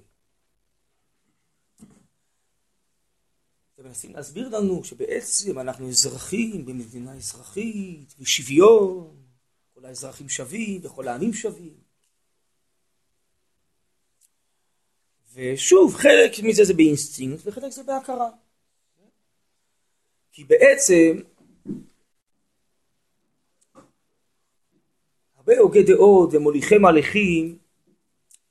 [3.87, 9.17] ומנסים להסביר לנו שבעצם אנחנו אזרחים במדינה אזרחית ושוויון,
[9.75, 11.75] כל האזרחים שווים וכל העמים שווים.
[15.35, 18.31] ושוב, חלק מזה זה באינסטינקט וחלק זה בהכרה.
[20.33, 21.21] כי בעצם
[25.37, 27.59] הרבה הוגי דעות ומוליכי מהלכים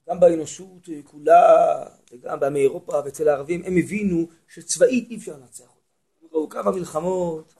[0.09, 6.27] גם באנושות כולה וגם בעמי אירופה ואצל הערבים הם הבינו שצבאית אי אפשר לנצח אותם.
[6.31, 7.53] ראו כמה מלחמות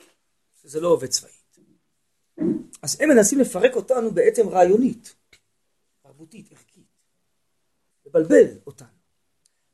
[0.61, 1.35] שזה לא עובד צבאית.
[2.81, 5.15] אז הם מנסים לפרק אותנו בעצם רעיונית,
[6.03, 6.87] תרבותית, ערכית,
[8.05, 8.87] לבלבל אותנו.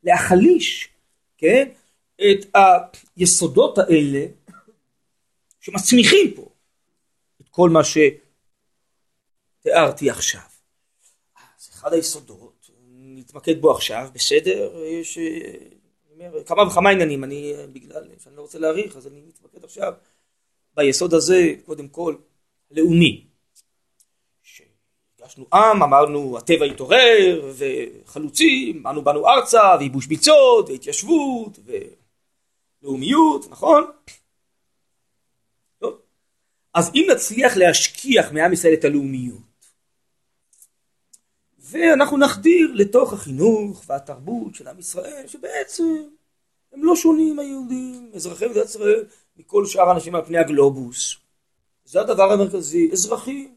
[0.02, 0.88] להחליש,
[1.36, 1.68] כן,
[2.14, 2.46] את
[3.16, 4.26] היסודות האלה
[5.60, 6.48] שמצמיחים פה
[7.40, 7.80] את כל מה
[9.60, 10.40] שתיארתי עכשיו.
[11.56, 12.41] אז אחד היסודות,
[13.22, 15.18] נתמקד בו עכשיו, בסדר, יש
[16.12, 19.92] אומר, כמה וכמה עניינים, אני בגלל שאני לא רוצה להאריך, אז אני מתמקד עכשיו
[20.74, 22.14] ביסוד הזה, קודם כל,
[22.70, 23.26] לאומי.
[25.20, 31.58] הרגשנו עם, אמרנו הטבע התעורר, וחלוצים, אנו באנו ארצה, וייבוש ביצות, והתיישבות,
[32.82, 33.84] ולאומיות, נכון?
[35.78, 35.98] טוב.
[36.74, 39.51] אז אם נצליח להשכיח מעם ישראל את הלאומיות,
[41.72, 46.04] ואנחנו נחדיר לתוך החינוך והתרבות של עם ישראל, שבעצם
[46.72, 49.04] הם לא שונים היהודים, אזרחי מדינת ישראל,
[49.36, 51.16] מכל שאר האנשים על פני הגלובוס.
[51.84, 53.54] זה הדבר המרכזי, אזרחים.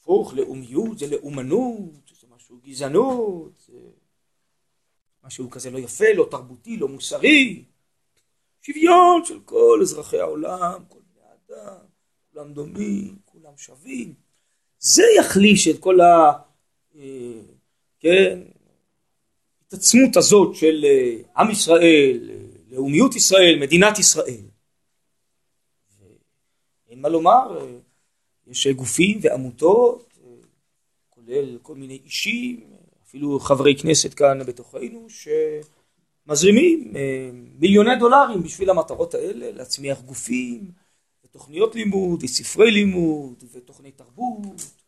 [0.00, 3.78] הפוך, לאומיות זה לאומנות, זה משהו גזענות, זה
[5.24, 7.64] משהו כזה לא יפה, לא תרבותי, לא מוסרי.
[8.62, 11.78] שוויון של כל אזרחי העולם, כל בני האדם,
[12.32, 14.14] כולם דומים, כולם שווים.
[14.78, 16.32] זה יחליש את כל ה...
[16.98, 17.40] אה,
[18.00, 18.40] כן,
[19.66, 22.36] התעצמות הזאת של אה, עם ישראל, אה,
[22.70, 24.40] לאומיות ישראל, מדינת ישראל.
[26.90, 27.66] אין מה לומר,
[28.46, 30.18] יש גופים ועמותות,
[31.08, 32.60] כולל כל מיני אישים,
[33.02, 35.06] אפילו חברי כנסת כאן בתוכנו,
[36.26, 36.92] שמזרימים
[37.58, 40.70] מיליוני דולרים בשביל המטרות האלה, להצמיח גופים,
[41.24, 44.81] ותוכניות לימוד, וספרי לימוד, ותוכני תרבות,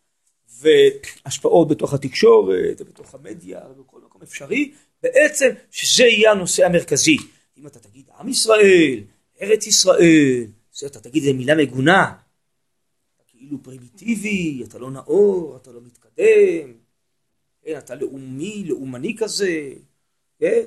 [0.60, 7.16] והשפעות בתוך התקשורת, ובתוך המדיה, ובכל מקום אפשרי, בעצם שזה יהיה הנושא המרכזי.
[7.58, 9.00] אם אתה תגיד עם ישראל,
[9.40, 12.14] ארץ ישראל, זה אתה תגיד, זו מילה מגונה,
[13.16, 16.72] אתה כאילו פרימיטיבי, אתה לא נאור, אתה לא מתקדם,
[17.62, 19.72] כן, אתה לאומי, לאומני כזה,
[20.38, 20.62] כן?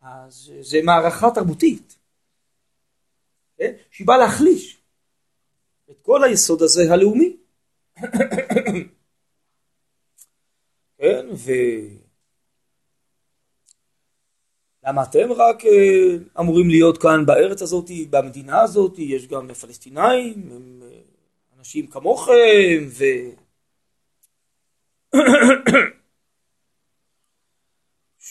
[0.00, 1.96] אז זה מערכה תרבותית,
[3.58, 3.74] כן?
[3.90, 4.76] שהיא באה להחליש
[5.90, 7.36] את כל היסוד הזה הלאומי.
[10.98, 11.50] כן, ו...
[14.86, 20.82] למה אתם רק אה, אמורים להיות כאן בארץ הזאת, במדינה הזאת, יש גם פלסטינאים, הם
[20.82, 20.88] אה,
[21.58, 23.04] אנשים כמוכם, ו...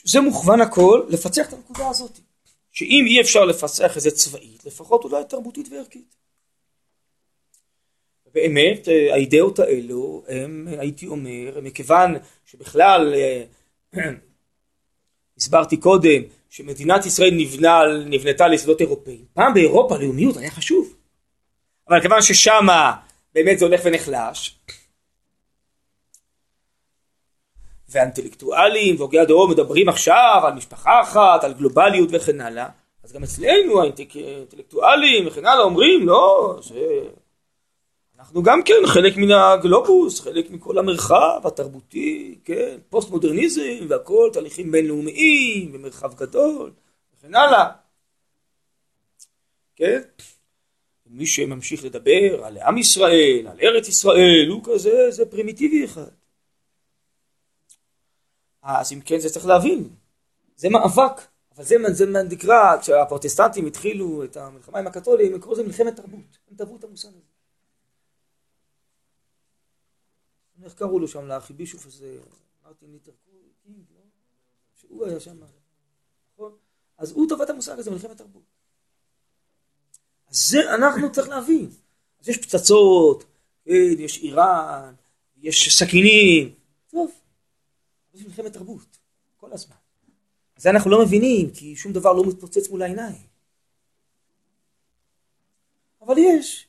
[0.05, 2.19] זה מוכוון הכל לפצח את הנקודה הזאת.
[2.71, 6.22] שאם אי אפשר לפצח את זה צבאית, לפחות אולי תרבותית וערכית.
[8.33, 12.15] באמת האידאות האלו הם הייתי אומר מכיוון
[12.45, 13.13] שבכלל
[15.37, 20.95] הסברתי קודם שמדינת ישראל נבנה, נבנתה ליסודות אירופאים פעם באירופה לאומיות היה חשוב.
[21.89, 22.95] אבל כיוון ששמה
[23.35, 24.55] באמת זה הולך ונחלש
[27.89, 32.69] והאינטלקטואלים והוגי הדרום מדברים עכשיו על משפחה אחת, על גלובליות וכן הלאה,
[33.03, 36.71] אז גם אצלנו האינטלקטואלים וכן הלאה אומרים לא, ש...
[38.23, 44.71] אנחנו גם כן חלק מן הגלובוס, חלק מכל המרחב התרבותי, כן, פוסט מודרניזם והכל, תהליכים
[44.71, 46.71] בינלאומיים במרחב גדול
[47.13, 47.71] וכן הלאה,
[49.75, 50.01] כן,
[51.07, 56.11] מי שממשיך לדבר על עם ישראל, על ארץ ישראל, הוא כזה, זה פרימיטיבי אחד.
[58.61, 59.89] אז אם כן זה צריך להבין,
[60.55, 61.21] זה מאבק,
[61.55, 66.37] אבל זה, זה נקרא, כשהפרוטסטנטים התחילו את המלחמה עם הקתולים, הם קראו לזה מלחמת תרבות,
[66.59, 67.32] הם את המושג הזה.
[70.63, 72.17] איך קראו לו שם לארכיבישוף הזה,
[72.65, 73.11] מרטין ליטר
[73.63, 74.01] קינג, לא?
[74.75, 75.37] שהוא היה שם,
[76.33, 76.55] נכון?
[76.97, 78.43] אז הוא טבע את המושג הזה, מלחמת תרבות.
[80.27, 81.69] אז זה אנחנו צריך להבין.
[82.19, 83.23] אז יש פצצות,
[83.65, 84.93] כן, יש איראן,
[85.37, 86.55] יש סכינים,
[86.87, 87.11] טוב.
[88.13, 88.97] יש מלחמת תרבות,
[89.37, 89.75] כל הזמן.
[90.57, 93.27] זה אנחנו לא מבינים, כי שום דבר לא מתפוצץ מול העיניים.
[96.01, 96.67] אבל יש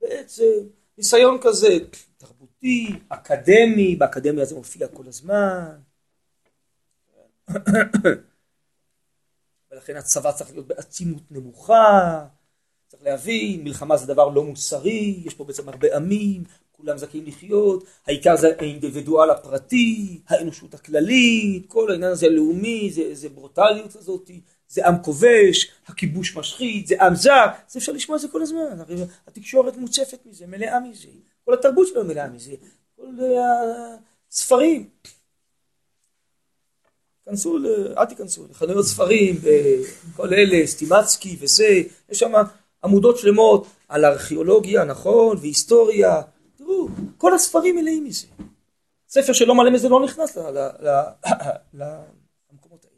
[0.00, 1.78] בעצם ניסיון כזה
[2.62, 5.70] תרבותי, אקדמי, באקדמיה זה מופיע כל הזמן.
[9.70, 12.26] ולכן הצבא צריך להיות בעצימות נמוכה,
[12.88, 17.84] צריך להבין, מלחמה זה דבר לא מוסרי, יש פה בעצם הרבה עמים, כולם זכאים לחיות,
[18.06, 24.30] העיקר זה האינדיבידואל הפרטי, האנושות הכללית, כל העניין הזה הלאומי, זה, זה ברוטליות הזאת,
[24.68, 28.80] זה עם כובש, הכיבוש משחית, זה עם זר, זה אפשר לשמוע את זה כל הזמן,
[28.80, 28.96] הרי
[29.26, 31.08] התקשורת מוצפת מזה, מלאה מזה,
[31.44, 32.52] כל התרבות שלנו מלאה מזה,
[32.96, 33.06] כל
[34.30, 34.88] הספרים.
[37.24, 37.58] כנסו,
[37.98, 39.36] אל תיכנסו, לחנויות ספרים,
[40.16, 42.32] כל אלה, סטימצקי וזה, יש שם
[42.84, 46.22] עמודות שלמות על ארכיאולוגיה, נכון, והיסטוריה,
[46.56, 46.88] תראו,
[47.18, 48.26] כל הספרים מלאים מזה.
[49.08, 50.36] ספר שלא מלא מזה לא נכנס
[51.74, 52.96] למקומות האלה.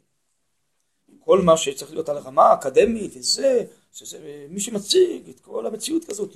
[1.19, 6.35] כל מה שצריך להיות על הרמה האקדמית וזה, שזה מי שמציג את כל המציאות כזאת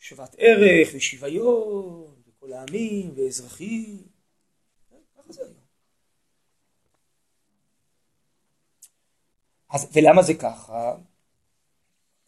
[0.00, 4.02] כשוות ערך ושוויון וכל העמים ואזרחים.
[5.16, 5.54] ככה זה היום.
[9.70, 10.94] אז, ולמה זה ככה?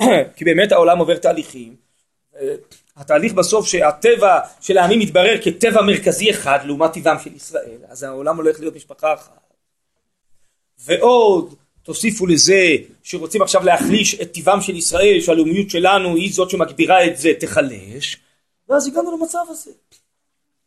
[0.36, 1.76] כי באמת העולם עובר תהליכים
[2.96, 8.36] התהליך בסוף שהטבע של העמים מתברר כטבע מרכזי אחד לעומת טבעם של ישראל, אז העולם
[8.36, 9.54] הולך להיות משפחה אחת.
[10.78, 17.06] ועוד תוסיפו לזה שרוצים עכשיו להחליש את טבעם של ישראל, שהלאומיות שלנו היא זאת שמגבירה
[17.06, 18.16] את זה, תחלש,
[18.68, 19.70] ואז הגענו למצב הזה.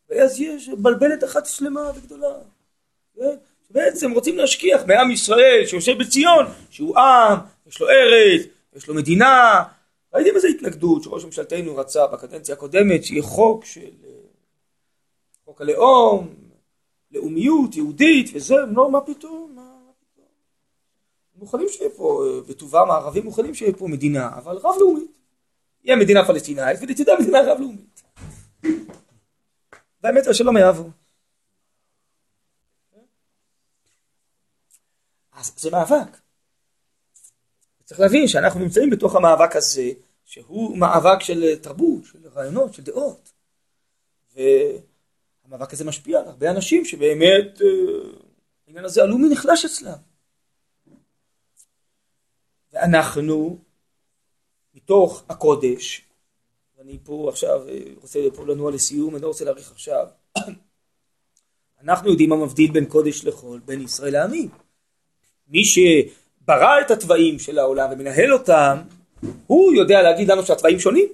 [0.10, 2.34] ואז יש בלבלת אחת שלמה וגדולה.
[3.70, 7.38] בעצם רוצים להשכיח מעם ישראל שיושב בציון, שהוא עם,
[7.68, 8.42] יש לו ארץ,
[8.76, 9.64] יש לו מדינה,
[10.14, 13.90] ראיתם איזה התנגדות שראש ממשלתנו רצה בקדנציה הקודמת שיהיה חוק של
[15.46, 16.34] חוק הלאום,
[17.12, 19.45] לאומיות יהודית וזה, לא, מה פתאום.
[21.46, 25.18] מוכנים שיהיה פה, אה, בטובם הערבים מוכנים שיהיה פה מדינה, אבל רב לאומית.
[25.84, 28.04] יהיה מדינה פלסטינאית ולצידה מדינה רב לאומית.
[30.04, 30.90] והאמת השלום יעבור.
[35.34, 36.18] אז זה מאבק.
[37.84, 39.92] צריך להבין שאנחנו נמצאים בתוך המאבק הזה
[40.26, 43.32] שהוא מאבק של תרבות, של רעיונות, של דעות.
[44.36, 47.68] והמאבק הזה משפיע על הרבה אנשים שבאמת אה,
[48.68, 50.15] העניין הזה הלאומי נחלש אצלם.
[52.76, 53.60] ואנחנו
[54.74, 56.02] מתוך הקודש,
[56.78, 60.08] ואני פה עכשיו אה, רוצה פה לנוע לסיום, אני לא רוצה להאריך עכשיו,
[61.84, 64.50] אנחנו יודעים מה מבדיל בין קודש לחול, בין ישראל לעמים.
[65.48, 68.78] מי שברא את התוואים של העולם ומנהל אותם,
[69.48, 71.08] הוא יודע להגיד לנו שהתוואים שונים.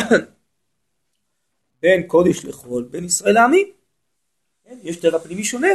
[1.82, 3.66] בין קודש לחול, בין ישראל לעמים.
[4.64, 5.68] כן, יש טבע פנימי שונה.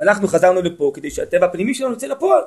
[0.00, 2.42] אנחנו חזרנו לפה כדי שהטבע הפנימי שלנו יצא לפועל.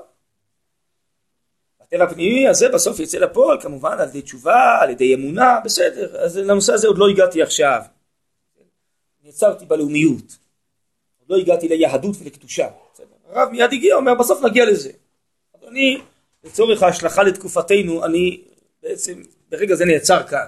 [1.90, 6.38] הטבע הפנימי הזה בסוף יצא לפועל כמובן על ידי תשובה, על ידי אמונה, בסדר, אז
[6.38, 7.82] לנושא הזה עוד לא הגעתי עכשיו.
[9.24, 10.38] נעצרתי בלאומיות,
[11.20, 12.68] עוד לא הגעתי ליהדות ולקדושה.
[13.30, 14.92] הרב מיד הגיע, אומר בסוף נגיע לזה.
[15.58, 16.02] אדוני,
[16.44, 18.42] לצורך ההשלכה לתקופתנו, אני
[18.84, 20.46] בעצם ברגע זה נעצר כאן.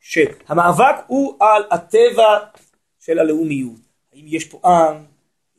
[0.00, 2.38] שהמאבק הוא על הטבע
[3.00, 3.80] של הלאומיות.
[4.12, 5.04] האם יש פה עם,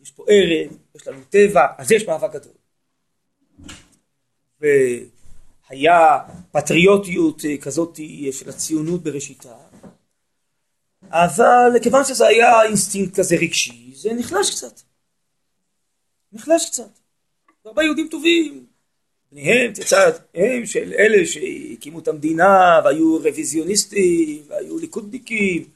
[0.01, 2.58] יש פה ארץ, יש לנו טבע, אז יש מאבק גדול.
[4.61, 6.17] והיה
[6.51, 9.55] פטריוטיות אה, כזאת אה, של הציונות בראשיתה,
[11.09, 14.81] אבל כיוון שזה היה אינסטינקט כזה רגשי, זה נחלש קצת.
[16.31, 16.89] נחלש קצת.
[17.65, 18.65] הרבה יהודים טובים,
[19.31, 19.71] בניהם
[20.35, 25.69] הם של אלה שהקימו את המדינה והיו רוויזיוניסטים והיו ליכודניקים,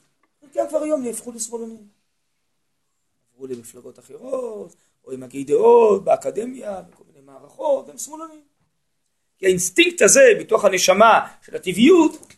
[0.54, 1.88] כן כבר היום נהפכו לשמאלנים.
[3.34, 4.74] עברו למפלגות אחרות,
[5.04, 8.40] או עם הוגי דעות, באקדמיה, בכל מיני מערכות, הם שמאלנים.
[9.38, 12.34] כי האינסטינקט הזה בתוך הנשמה של הטבעיות,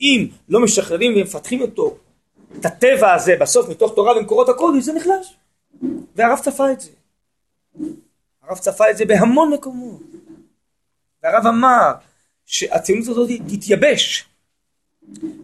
[0.00, 1.98] אם לא משחררים ומפתחים אותו,
[2.60, 5.34] את הטבע הזה בסוף מתוך תורה ומקורות הקודש, זה נחלש.
[6.16, 6.90] והרב צפה את זה.
[8.42, 10.02] הרב צפה את זה בהמון מקומות.
[11.22, 11.92] והרב אמר
[12.46, 14.24] שהציונות הזאת תתייבש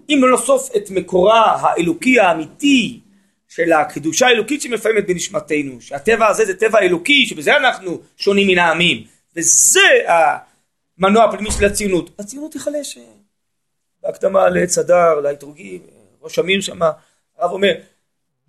[0.09, 3.01] אם לא נסוף את מקורה האלוקי האמיתי
[3.49, 9.05] של הקדושה האלוקית שמפעמת בנשמתנו, שהטבע הזה זה טבע אלוקי, שבזה אנחנו שונים מן העמים,
[9.37, 9.81] וזה
[11.01, 12.21] המנוע הפנימי של הציונות.
[12.21, 12.99] הציונות תיחלש.
[14.03, 15.87] בהקדמה לעץ הדר, לאתרוגים,
[16.21, 16.91] ראש אמיר שמה,
[17.37, 17.73] הרב אומר,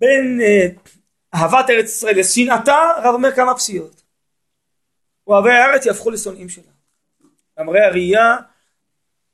[0.00, 0.66] בין אה,
[1.34, 4.02] אהבת ארץ ישראל לשנאתה, הרב אומר כמה פסיעות.
[5.26, 6.72] אוהבי הארץ יהפכו לשונאים שלה.
[7.58, 8.36] מאמרי הראייה,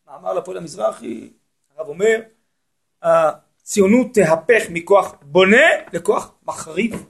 [0.06, 1.30] מאמר לפועל המזרחי,
[1.76, 2.20] הרב אומר,
[3.02, 7.06] הציונות תהפך מכוח בונה לכוח מחריב.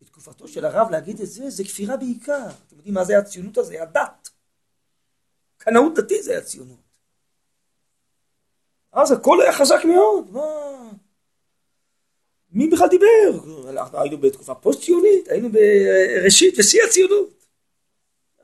[0.00, 2.46] בתקופתו של הרב להגיד את זה, זה כפירה בעיקר.
[2.66, 3.82] אתם יודעים מה זה הציונות הזה?
[3.82, 4.30] הדת.
[5.68, 6.78] קנאות דתי זה הציונות.
[8.92, 10.42] אז הכל היה חזק מאוד, מה...
[12.52, 13.40] מי בכלל דיבר?
[13.70, 17.46] אנחנו היינו בתקופה פוסט ציונית, היינו בראשית ושיא הציונות.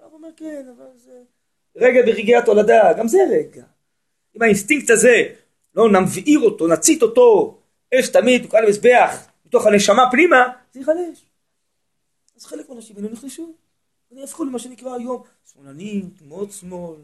[0.00, 1.22] הרב אומר כן, אבל זה
[1.76, 3.64] רגע ברגעי התולדה, גם זה רגע.
[4.36, 5.34] אם האינסטינקט הזה,
[5.74, 7.58] לא נבעיר אותו, נצית אותו,
[7.94, 11.24] אש תמיד, הוא למזבח, מתוך הנשמה פנימה, זה ייחלש.
[12.36, 13.54] אז חלק מהאנשים האלה נחלשו,
[14.10, 15.22] ונהפכו למה שנקרא היום
[15.52, 16.96] שמאלנים, תנועות שמאל,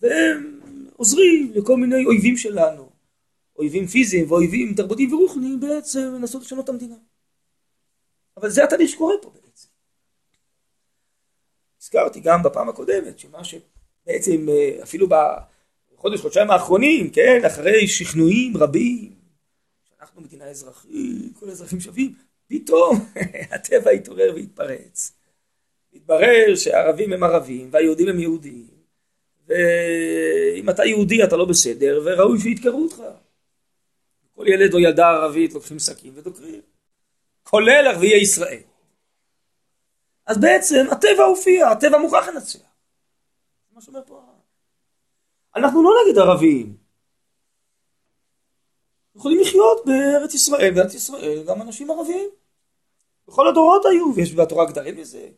[0.00, 0.60] והם
[0.96, 2.90] עוזרים לכל מיני אויבים שלנו,
[3.56, 6.96] אויבים פיזיים ואויבים תרבותיים ורוחניים בעצם לנסות לשנות את המדינה.
[8.36, 9.68] אבל זה התהליך שקורה פה בעצם.
[11.82, 19.14] הזכרתי גם בפעם הקודמת שמה שבעצם אה, אפילו בחודש חודשיים האחרונים כן אחרי שכנועים רבים
[19.88, 22.14] שאנחנו מדינה אזרחית כל האזרחים שווים
[22.46, 23.06] פתאום
[23.52, 25.12] הטבע התעורר והתפרץ.
[25.94, 28.66] התברר שהערבים הם ערבים והיהודים הם יהודים
[29.50, 33.02] ואם אתה יהודי אתה לא בסדר וראוי שידקרו אותך.
[34.34, 36.60] כל ילד או ילדה ערבית לוקחים סכין ודוקרים.
[37.42, 38.62] כולל ערביי ישראל.
[40.26, 42.58] אז בעצם הטבע הופיע, הטבע מוכרח לנצח.
[42.58, 44.20] זה מה שאומר פה
[45.56, 46.76] אנחנו לא נגד ערבים.
[49.16, 52.30] יכולים לחיות בארץ ישראל, בארץ ישראל גם אנשים ערבים.
[53.28, 55.28] בכל הדורות היו, ויש בתורה גדרים לזה.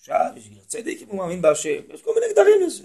[0.00, 2.84] יש גר תושב, צדק אם הוא מאמין בהשם, יש כל מיני גדרים לזה.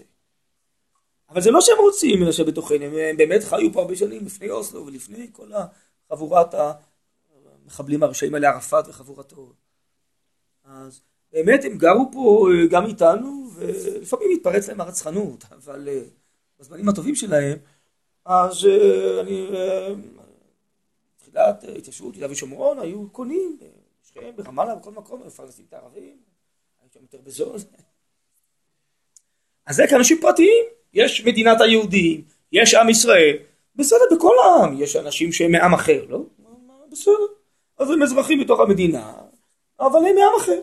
[1.33, 4.85] אבל זה לא שהם רוצים לשבת בתוכנו, הם באמת חיו פה הרבה שנים לפני אוסלו
[4.85, 5.51] ולפני כל
[6.09, 9.53] החבורת המחבלים הרשעים האלה, ערפאת וחבורתו.
[10.63, 16.01] אז באמת הם גרו פה אה, גם איתנו, ולפעמים התפרץ להם הרצחנות, אבל אה,
[16.59, 17.57] בזמנים הטובים שלהם,
[18.25, 19.47] אז אה, אני,
[21.17, 23.57] תחילת התיישבות יהודה ושומרון, היו קונים
[24.03, 26.17] בשכם, ברמאללה, בכל מקום, מפרנסים את הערבים,
[26.81, 27.55] היו שם יותר בזול.
[29.65, 32.21] אז זה כאנשים פרטיים, יש מדינת היהודים,
[32.51, 33.37] יש עם ישראל,
[33.75, 36.19] בסדר, בכל העם יש אנשים שהם מעם אחר, לא?
[36.91, 37.13] בסדר,
[37.77, 39.13] אז הם אזרחים בתוך המדינה,
[39.79, 40.59] אבל הם מעם אחר.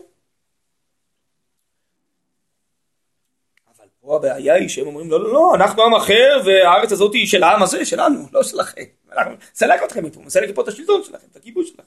[4.01, 7.43] פה הבעיה היא שהם אומרים לא לא לא אנחנו עם אחר והארץ הזאת היא של
[7.43, 8.83] העם הזה שלנו לא שלכם.
[9.11, 11.83] אנחנו נסלק אתכם מפה נסלק מפה את השלטון שלכם את הכיבוש שלכם.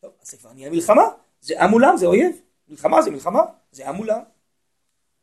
[0.00, 1.02] טוב אז זה כבר נהיה מלחמה.
[1.40, 2.40] זה עם מולם זה אויב.
[2.68, 3.42] מלחמה זה מלחמה.
[3.72, 4.20] זה עם מולם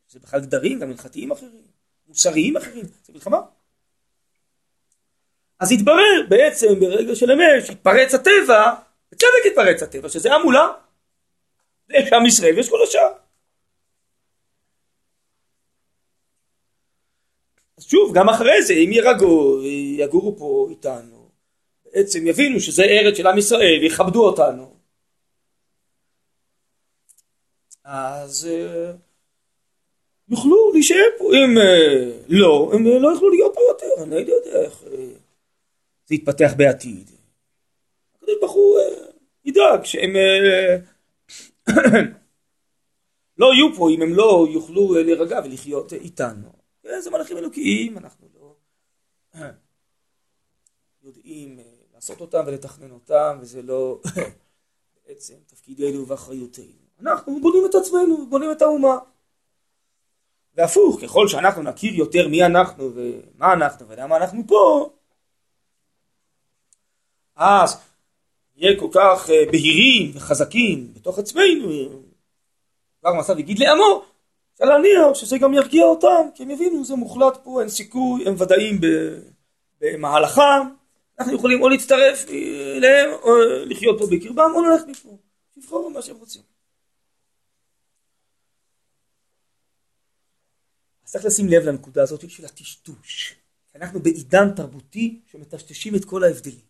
[0.09, 1.76] זה בכלל גדרים גם הלכתיים אחרים
[2.07, 3.37] מוסריים אחרים, זה מלחמה.
[5.59, 8.73] אז התברר בעצם ברגע של אמת שהתפרץ הטבע,
[9.11, 10.67] בצדק התפרץ הטבע, שזה המולה.
[11.89, 13.11] יש עם ישראל ויש כל השאר.
[17.77, 19.61] אז שוב, גם אחרי זה, אם ירגעו,
[19.97, 21.29] יגורו פה איתנו,
[21.85, 24.77] בעצם יבינו שזה ארץ של עם ישראל ויכבדו אותנו.
[27.83, 29.06] אז uh,
[30.29, 34.61] יוכלו להישאר פה, אם uh, לא, הם לא יוכלו להיות פה יותר, אני לא יודע
[34.61, 34.87] איך uh,
[36.05, 37.09] זה יתפתח בעתיד.
[38.15, 38.79] הקדוש ברוך הוא
[39.45, 40.13] ידאג שהם
[43.37, 46.47] לא יהיו פה אם הם לא יוכלו להירגע ולחיות איתנו.
[46.99, 48.55] זה מלאכים אלוקיים, אנחנו לא
[51.03, 51.59] יודעים
[51.95, 53.99] לעשות אותם ולתכנן אותם, וזה לא
[55.07, 56.87] בעצם תפקידנו ואחריותנו.
[56.99, 58.97] אנחנו בונים את עצמנו, בונים את האומה.
[60.57, 64.89] והפוך, ככל שאנחנו נכיר יותר מי אנחנו ומה אנחנו ולמה אנחנו פה,
[67.35, 67.77] אז
[68.55, 71.89] נהיה כל כך אה, בהירים וחזקים בתוך עצמנו,
[73.01, 74.03] כבר מסע יגיד לעמו,
[74.53, 78.35] אפשר להניח שזה גם ירגיע אותם, כי הם יבינו, זה מוחלט פה, אין סיכוי, הם
[78.37, 78.81] ודאים
[79.81, 80.41] במהלכם,
[81.19, 82.25] אנחנו יכולים או להצטרף
[82.77, 83.31] אליהם, או
[83.65, 85.17] לחיות פה בקרבם, או ללכת מפה,
[85.57, 86.56] לבחור מה שהם רוצים.
[91.07, 93.35] אז צריך לשים לב לנקודה הזאת של הטשטוש.
[93.75, 96.65] אנחנו בעידן תרבותי שמטשטשים את כל ההבדלים.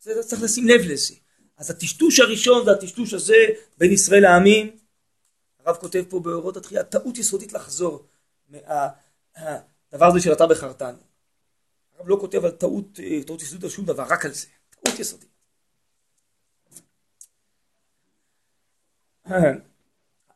[0.00, 1.14] זה צריך לשים לב לזה.
[1.56, 3.36] אז הטשטוש הראשון זה הטשטוש הזה
[3.78, 4.76] בין ישראל לעמים.
[5.58, 8.06] הרב כותב פה באורות התחייה, טעות יסודית לחזור
[8.48, 10.98] מהדבר הזה של אתה בחרתנו.
[11.98, 14.46] הרב לא כותב על טעות, אה, טעות יסודית על שום דבר, רק על זה.
[14.70, 15.28] טעות יסודית.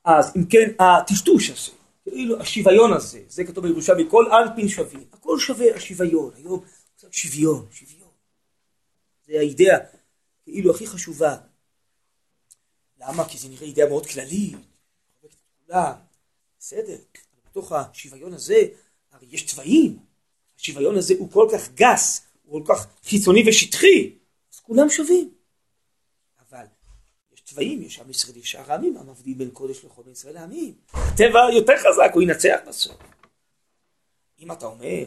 [0.04, 5.38] אז אם כן, הטשטוש הזה כאילו השוויון הזה, זה כתוב בירושלמי, כל אנפין שווים, הכל
[5.38, 6.64] שווה השוויון, היום
[6.96, 8.10] קצת שוויון, שוויון.
[9.26, 9.78] זה האידאה
[10.44, 11.36] כאילו הכי חשובה.
[13.00, 13.28] למה?
[13.28, 14.56] כי זה נראה אידאה מאוד כללית,
[16.58, 16.96] בסדר,
[17.46, 18.60] בתוך השוויון הזה,
[19.10, 19.98] הרי יש צבעים,
[20.58, 24.14] השוויון הזה הוא כל כך גס, הוא כל כך חיצוני ושטחי,
[24.54, 25.41] אז כולם שווים.
[27.52, 30.74] צבעים, יש עם ישראל, יש שאר המבדיל בין קודש לכל ישראל העמים.
[30.92, 32.96] הטבע יותר חזק, הוא ינצח בסוף.
[34.40, 35.04] אם אתה אומר,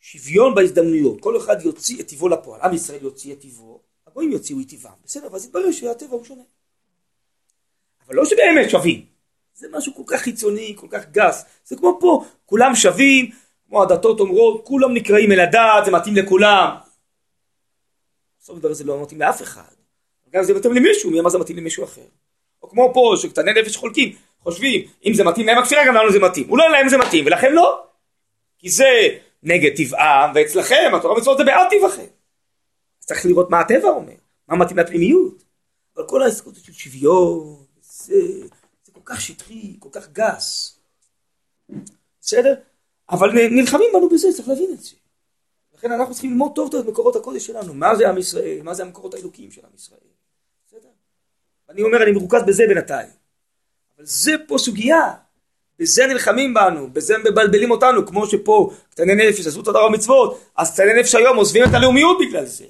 [0.00, 4.60] שוויון בהזדמנויות, כל אחד יוציא את טיבו לפועל, עם ישראל יוציא את טיבו, הגויים יוציאו
[4.60, 6.42] את טיבם, בסדר, ואז יתברר שהטבע הוא שונה.
[8.06, 9.06] אבל לא שבאמת שווים,
[9.54, 13.30] זה משהו כל כך חיצוני, כל כך גס, זה כמו פה, כולם שווים,
[13.68, 16.76] כמו הדתות אומרות, כולם נקראים אל הדת, זה מתאים לכולם.
[18.40, 19.77] בסוף דבר זה לא מתאים לאף אחד.
[20.32, 22.02] גם זה מתאים למישהו, מי אמר זה מתאים למישהו אחר.
[22.62, 26.18] או כמו פה, שקטני נפש חולקים, חושבים, אם זה מתאים להם הכפירה, גם לנו זה
[26.18, 26.50] מתאים.
[26.50, 27.82] אולי להם זה מתאים, ולכם לא.
[28.58, 32.06] כי זה נגד טבעם, ואצלכם, התורה ומצוות זה בעד טבעכם.
[33.00, 34.12] אז צריך לראות מה הטבע אומר,
[34.48, 35.42] מה מתאים לפנימיות.
[35.96, 38.14] אבל כל העסקות של שוויון, זה,
[38.84, 40.78] זה כל כך שטחי, כל כך גס.
[42.20, 42.54] בסדר?
[43.10, 44.96] אבל נלחמים בנו בזה, צריך להבין את זה.
[45.74, 48.74] לכן אנחנו צריכים ללמוד טוב טוב את מקורות הקודש שלנו, מה זה עם ישראל, מה
[48.74, 50.07] זה המקורות האלוקיים של עם ישראל.
[51.70, 53.08] אני אומר, אני מרוכז בזה בינתיים.
[53.96, 55.12] אבל זה פה סוגיה.
[55.78, 60.74] בזה נלחמים בנו, בזה מבלבלים אותנו, כמו שפה קטני נפש עשו את הדבר המצוות, אז
[60.74, 62.64] קטני נפש היום עוזבים את הלאומיות בגלל זה.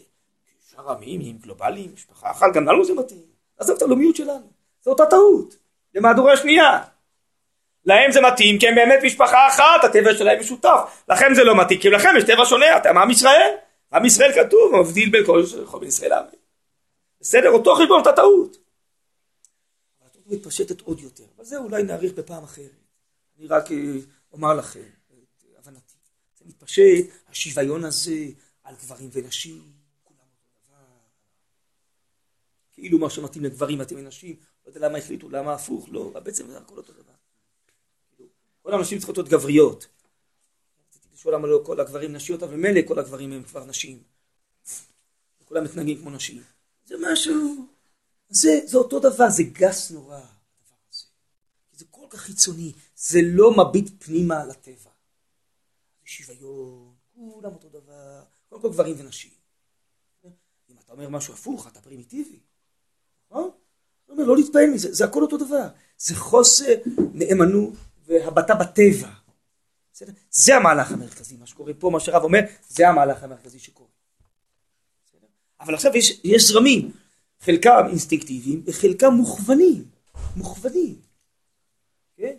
[0.70, 3.22] שאר עמים הם גלובליים, משפחה אחת, גם לנו זה מתאים.
[3.58, 4.46] עזוב את הלאומיות שלנו.
[4.84, 5.56] זו אותה טעות.
[5.94, 6.78] למהדורה השנייה.
[7.84, 11.02] להם זה מתאים כי הם באמת משפחה אחת, הטבע שלהם משותף.
[11.08, 13.54] לכם זה לא מתאים כי לכם יש טבע שונה, אתם עם ישראל.
[13.92, 15.42] עם ישראל כתוב, מבדיל בין כל
[15.86, 16.40] ישראל לעמים.
[17.20, 17.50] בסדר?
[17.50, 18.67] אותו חשבון, אותה טעות.
[20.28, 22.70] מתפשטת עוד יותר, אבל זה אולי נאריך בפעם אחרת.
[23.38, 23.94] אני רק אה,
[24.32, 25.94] אומר לכם את הבנתי.
[26.38, 28.26] זה מתפשט, השוויון הזה
[28.62, 29.72] על גברים ונשים,
[30.04, 30.84] כולם אותו דבר.
[32.72, 34.36] כאילו מה שמתאים לגברים מתאים לנשים,
[34.66, 37.12] לא יודע למה החליטו, למה הפוך, לא, בעצם זה הכל אותו דבר.
[38.16, 38.28] כאילו,
[38.62, 39.86] כל הנשים צריכות להיות גבריות.
[40.88, 44.02] רציתי לשאול למה לא כל הגברים נשיות, אבל ממילא כל הגברים הם כבר נשים.
[45.44, 46.42] כולם מתנהגים כמו נשים.
[46.86, 47.68] זה משהו...
[48.28, 50.20] זה, זה אותו דבר, זה גס נורא.
[51.72, 54.90] זה כל כך חיצוני, זה לא מביט פנימה על הטבע.
[56.04, 59.30] שוויון, כולם אותו דבר, קודם כל גברים ונשים.
[60.70, 62.38] אם אתה אומר משהו הפוך, אתה פרימיטיבי.
[63.30, 63.50] נכון?
[64.04, 65.68] אתה אומר, לא להתפעל מזה, זה הכל אותו דבר.
[65.98, 66.74] זה חוסר
[67.14, 67.74] נאמנות
[68.06, 69.10] והבטה בטבע.
[69.92, 70.12] בסדר?
[70.30, 73.88] זה המהלך המרכזי, מה שקורה פה, מה שהרב אומר, זה המהלך המרכזי שקורה.
[75.06, 75.26] בסדר?
[75.60, 76.92] אבל עכשיו יש, יש זרמים.
[77.40, 79.84] חלקם אינסטינקטיביים וחלקם מוכוונים,
[80.36, 81.00] מוכוונים.
[82.16, 82.36] כן?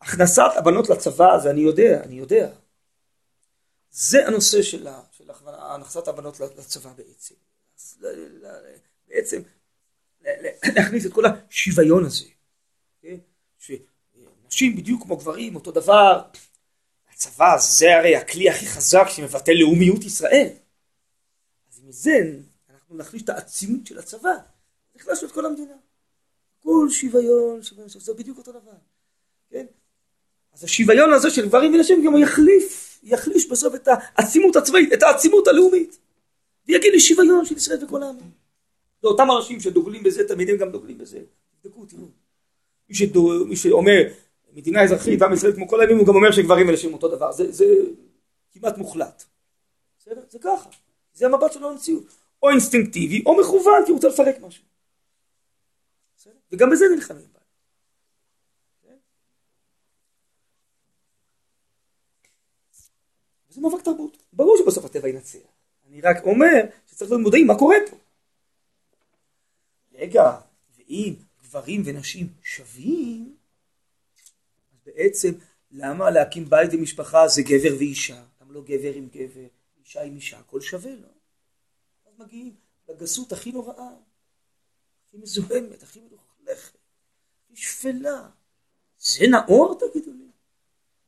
[0.00, 2.50] הכנסת הבנות לצבא זה אני יודע, אני יודע.
[3.90, 7.34] זה הנושא של, של הכנסת הבנות לצבא בעצם.
[9.08, 9.42] בעצם
[10.76, 12.24] להכניס את כל השוויון הזה.
[13.02, 13.16] כן?
[13.58, 16.22] שנשים בדיוק כמו גברים אותו דבר.
[17.12, 20.48] הצבא זה הרי הכלי הכי חזק שמבטא לאומיות ישראל.
[21.70, 22.38] אז מזה
[22.94, 24.34] אנחנו נחליש את העצימות של הצבא.
[24.96, 25.74] נכנסנו את כל המדינה.
[26.62, 28.72] כל שוויון, שוויון, זה בדיוק אותו דבר.
[29.50, 29.66] כן?
[30.54, 35.48] אז השוויון הזה של גברים ונשים גם יחליף, יחליש בסוף את העצימות הצבאית, את העצימות
[35.48, 35.98] הלאומית.
[36.66, 38.30] ויגיד לי שוויון של ישראל וכל העמים.
[39.02, 41.20] זה אותם אנשים שדוגלים בזה, תמיד הם גם דוגלים בזה.
[41.62, 42.06] תבדקו, תראו.
[42.88, 44.02] מי, שדו, מי שאומר
[44.52, 47.32] מדינה אזרחית ועם ישראל כמו כל הימים, הוא גם אומר שגברים ונשים אותו דבר.
[47.32, 47.64] זה, זה
[48.52, 49.24] כמעט מוחלט.
[49.98, 50.20] בסדר?
[50.30, 50.68] זה ככה.
[51.14, 52.23] זה המבט שלו למציאות.
[52.44, 54.64] או אינסטינקטיבי או מכוון כי הוא רוצה לפרק משהו.
[56.52, 57.34] וגם בזה נלחמים.
[63.54, 64.16] זה מאבק תרבות.
[64.32, 65.38] ברור שבסוף הטבע ינצח.
[65.88, 67.96] אני רק אומר שצריך להיות מודעים מה קורה פה.
[69.92, 70.40] רגע,
[70.76, 73.36] ואם גברים ונשים שווים,
[74.72, 75.30] אז בעצם
[75.70, 78.22] למה להקים בית ומשפחה זה גבר ואישה?
[78.40, 79.46] למה לא גבר עם גבר,
[79.80, 81.13] אישה עם אישה, הכל שווה, לא?
[82.18, 82.54] מגיעים
[82.88, 83.90] לגסות הכי נוראה,
[85.06, 86.78] הכי מזוהמת, הכי מלוכלכת,
[87.44, 88.30] הכי שפלה.
[88.98, 90.28] זה נאור תגידו לי?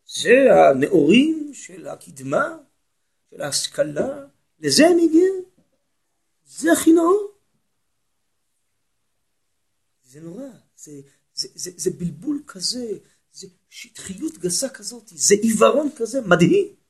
[0.07, 0.33] זה
[0.71, 2.59] הנאורים של הקדמה,
[3.31, 4.27] של ההשכלה,
[4.59, 5.45] לזה הם הגיעו.
[6.47, 7.33] זה הכי נאור.
[10.03, 11.01] זה נורא, זה,
[11.35, 12.99] זה, זה, זה בלבול כזה,
[13.33, 16.86] זה שטחיות גסה כזאת, זה עיוורון כזה מדהים.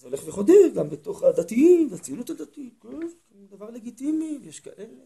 [0.00, 5.04] זה הולך וחודר גם בתוך הדתיים, הציונות הדתית, כן, דבר לגיטימי, יש כאלה.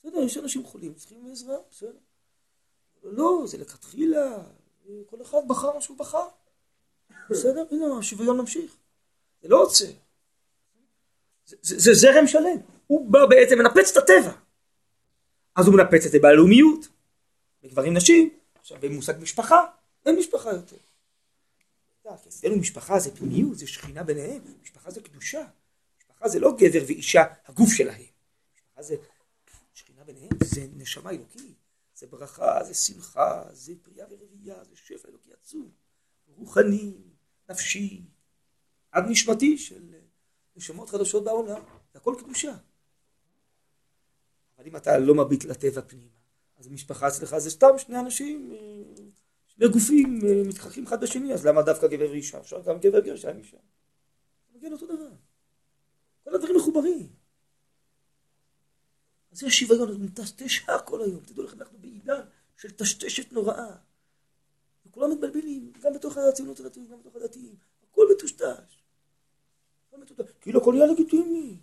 [0.00, 1.98] בסדר, יש אנשים חולים, צריכים עזרה, בסדר.
[3.02, 4.38] לא, זה לכתחילה,
[5.06, 6.26] כל אחד בחר מה שהוא בחר.
[7.30, 7.64] בסדר?
[7.70, 8.76] הנה, השוויון ממשיך.
[9.42, 9.92] זה לא עוצר.
[11.46, 12.56] זה, זה זרם שלם.
[12.86, 14.32] הוא בא בעצם מנפץ את הטבע.
[15.56, 16.88] אז הוא מנפץ את זה בלאומיות,
[17.62, 18.30] בגברים נשים,
[18.60, 19.64] עכשיו במושג משפחה,
[20.06, 20.76] אין משפחה יותר.
[22.28, 25.46] אצלנו משפחה זה פנימיות, זה שכינה ביניהם, משפחה זה קדושה.
[25.98, 28.02] משפחה זה לא גבר ואישה, הגוף שלהם.
[28.54, 28.96] משפחה זה
[29.74, 31.56] שכינה ביניהם, זה נשמה אלוקית.
[31.94, 35.70] זה ברכה, זה שמחה, זה פרייה ורבייה, זה שפע אלוקי עצום,
[36.26, 36.94] רוחני,
[37.50, 38.02] נפשי,
[38.92, 39.94] עד נשמתי של
[40.56, 41.62] נשמות חדשות בעולם,
[41.92, 42.56] זה הכל קדושה.
[44.58, 46.18] אבל אם אתה לא מביט לטבע פנימה,
[46.56, 48.56] אז המשפחה אצלך זה סתם שני אנשים,
[49.60, 50.18] שני גופים
[50.48, 52.40] מתחכים אחד בשני, אז למה דווקא גבר ואישה?
[52.40, 53.56] אפשר גם גבר גרשה עם אישה.
[53.56, 55.10] זה מגיע לאותו דבר.
[56.24, 57.12] כל הדברים מחוברים.
[59.32, 61.24] אז זה השוויון, הוא מטשטש כל היום.
[61.24, 62.20] תדעו לכם, אנחנו בעידן
[62.56, 63.76] של טשטשת נוראה.
[64.86, 67.56] וכולם מתבלבלים, גם בתוך הציונות הדתית, גם בתוך הדתיים.
[67.90, 68.82] הכל מטושטש.
[69.88, 70.22] הכל.
[70.40, 71.58] כאילו הכל נהיה לגיטימי.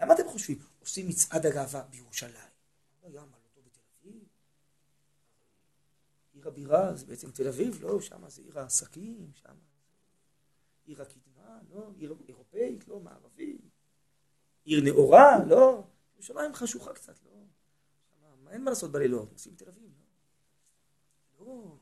[0.00, 0.58] למה אתם חושבים?
[0.80, 2.32] עושים מצעד הגאווה בירושלים.
[3.02, 4.24] לא מה לא בתל אביב.
[6.44, 9.54] עיר הבירה זה בעצם תל אביב, לא, שם זה עיר העסקים, שם
[10.84, 13.60] עיר הקדמה, לא, עיר אירופאית, לא, מערבית.
[14.64, 15.84] עיר נאורה, לא.
[16.14, 17.30] ירושלים חשוכה קצת, לא?
[18.50, 19.90] אין מה לעשות בלילות, נוסעים בתל אביב,
[21.38, 21.46] לא?
[21.46, 21.76] לא.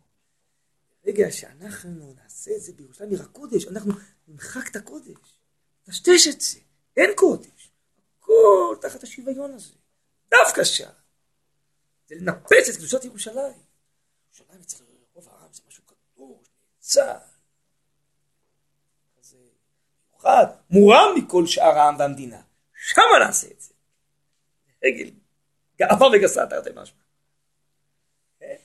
[1.04, 3.92] ברגע שאנחנו נעשה את זה בירושלים עיר הקודש, אנחנו
[4.28, 5.40] נמחק את הקודש,
[5.88, 6.60] נשטש את זה,
[6.96, 7.70] אין קודש.
[8.18, 9.74] הכל תחת השוויון הזה,
[10.30, 10.90] דווקא שם.
[12.08, 13.71] זה לנפץ את קדושת ירושלים.
[14.32, 14.84] ירושלים אצל
[15.14, 17.18] רוב העם זה משהו קדוש, נאצל.
[19.20, 19.36] זה
[20.10, 22.42] מיוחד, מורם מכל שאר העם והמדינה.
[22.74, 23.74] שמה נעשה את זה.
[24.84, 25.10] רגל,
[25.78, 27.02] גאווה וגסה תרתי משמע.
[28.38, 28.56] כן?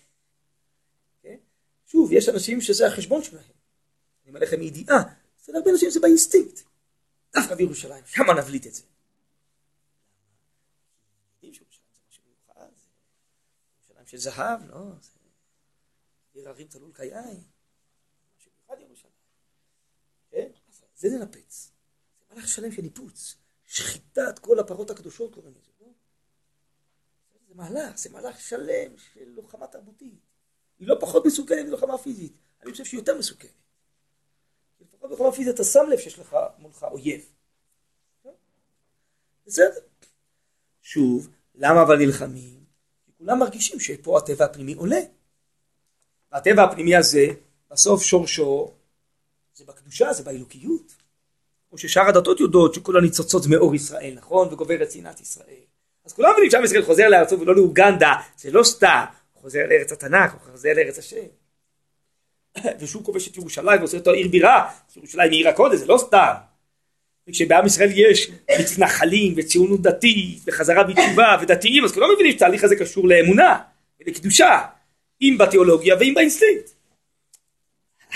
[1.22, 1.38] כן?
[1.88, 3.44] שוב, יש אנשים שזה החשבון שלהם.
[4.24, 4.98] אני אומר לכם מידיעה,
[5.42, 6.62] אצל הרבה אנשים זה באינסטינקט.
[7.34, 8.84] דווקא בירושלים, שמה נבליט את זה.
[14.08, 14.92] של זהב, לא?
[16.38, 17.44] עיר הרים תלול כיין.
[18.38, 19.14] משהו מיוחד ירושלים.
[20.30, 20.50] כן?
[20.96, 21.72] זה ננפץ.
[22.20, 23.36] זה מהלך שלם של ניפוץ.
[23.66, 25.78] שחיטת כל הפרות הקדושות קוראים לזה.
[27.58, 30.20] מהלך, זה מהלך שלם של לוחמה תרבותית.
[30.80, 33.52] היא לא פחות מסוכנת מלוחמה פיזית, אני חושב שהיא יותר מסוכנת.
[34.82, 37.32] לפחות בלוחמה פיזית אתה שם לב שיש לך מולך אויב.
[39.46, 39.80] בסדר.
[40.82, 42.66] שוב, למה אבל נלחמים?
[43.06, 45.00] כי כולם מרגישים שפה הטבע הפנימי עולה.
[46.32, 47.28] והטבע הפנימי הזה,
[47.72, 48.72] בסוף שורשו,
[49.56, 50.96] זה בקדושה, זה באלוקיות.
[51.70, 54.48] כמו ששאר הדתות יודעות שכולן ניצוצות מאור ישראל, נכון?
[54.52, 55.68] וגוברת שנאת ישראל.
[56.06, 60.34] אז כולם מבינים שעם ישראל חוזר לארצו ולא לאוגנדה, זה לא סתם, חוזר לארץ התנ"ך,
[60.34, 61.26] הוא חוזר לארץ השם.
[62.80, 66.34] ושהוא כובש את ירושלים ועושה אותו עיר בירה, ירושלים היא עיר הקודש, זה לא סתם.
[67.28, 73.08] וכשבעם ישראל יש מתנחלים וציונות דתית וחזרה בתשובה ודתיים, אז כולם מבינים שהתהליך הזה קשור
[73.08, 73.60] לאמונה
[74.00, 74.62] ולקדושה,
[75.22, 76.70] אם בתיאולוגיה ואם באינסטינקט.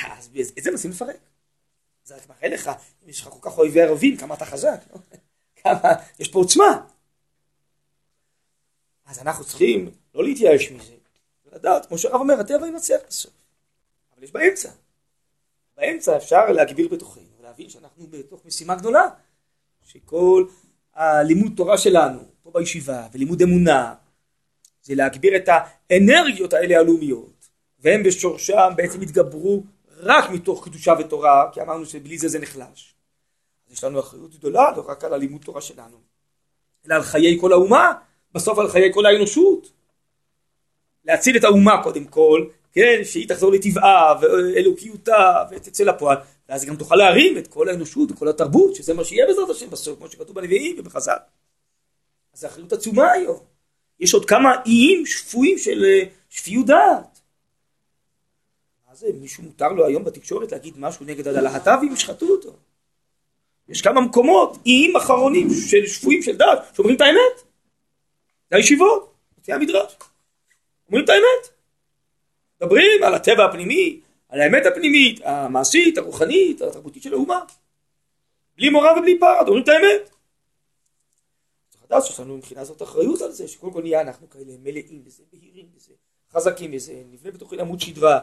[0.05, 1.17] אז את זה מנסים לפרק.
[2.03, 2.71] זה רק מראה לך,
[3.03, 4.99] אם יש לך כל כך אויבי ערבים, כמה אתה חזק, לא?
[5.55, 6.85] כמה, יש פה עוצמה.
[9.05, 10.93] אז אנחנו צריכים לא להתייאש מזה,
[11.45, 13.33] ולדעת, כמו שהרב אומר, הטבע ינצח בסוף.
[14.15, 14.69] אבל יש באמצע.
[15.77, 19.03] באמצע אפשר להגביר בתוכנו, ולהבין שאנחנו בתוך משימה גדולה,
[19.83, 20.45] שכל
[20.93, 23.95] הלימוד תורה שלנו, פה בישיבה, ולימוד אמונה,
[24.81, 25.49] זה להגביר את
[25.89, 27.49] האנרגיות האלה הלאומיות,
[27.79, 29.63] והם בשורשם בעצם התגברו
[29.97, 32.95] רק מתוך קדושה ותורה, כי אמרנו שבלי זה זה נחלש.
[33.69, 35.97] יש לנו אחריות גדולה לא רק על הלימוד תורה שלנו,
[36.85, 37.91] אלא על חיי כל האומה,
[38.33, 39.71] בסוף על חיי כל האנושות.
[41.05, 46.17] להציל את האומה קודם כל, כן, שהיא תחזור לטבעה ואלוקיותה ותצא לפועל,
[46.49, 49.69] ואז היא גם תוכל להרים את כל האנושות וכל התרבות, שזה מה שיהיה בעזרת השם
[49.69, 51.17] בסוף, כמו שכתוב בנביאים ובחז"ל.
[52.33, 53.50] אז זו אחריות עצומה היום.
[54.01, 57.19] יש עוד כמה איים שפויים של אה, שפיות דעת.
[58.89, 62.55] מה זה, מישהו מותר לו היום בתקשורת להגיד משהו נגד הלהט"בים, ישחטו אותו.
[63.69, 67.43] יש כמה מקומות, איים אחרונים של שפויים של דת, שאומרים את האמת.
[68.49, 69.13] זה הישיבות,
[69.43, 69.95] זה המדרש.
[70.87, 71.61] אומרים את האמת.
[72.61, 73.99] מדברים על הטבע הפנימי,
[74.29, 77.39] על האמת הפנימית, המעשית, הרוחנית, התרבותית של האומה.
[78.57, 80.09] בלי מורא ובלי פחד, אומרים את האמת.
[81.91, 85.23] לדעת שיש לנו מבחינה זאת אחריות על זה, שקודם כל נהיה אנחנו כאלה מלאים בזה,
[85.31, 85.93] בהירים בזה,
[86.33, 88.19] חזקים בזה, נבנה בתוכי עמוד שדרה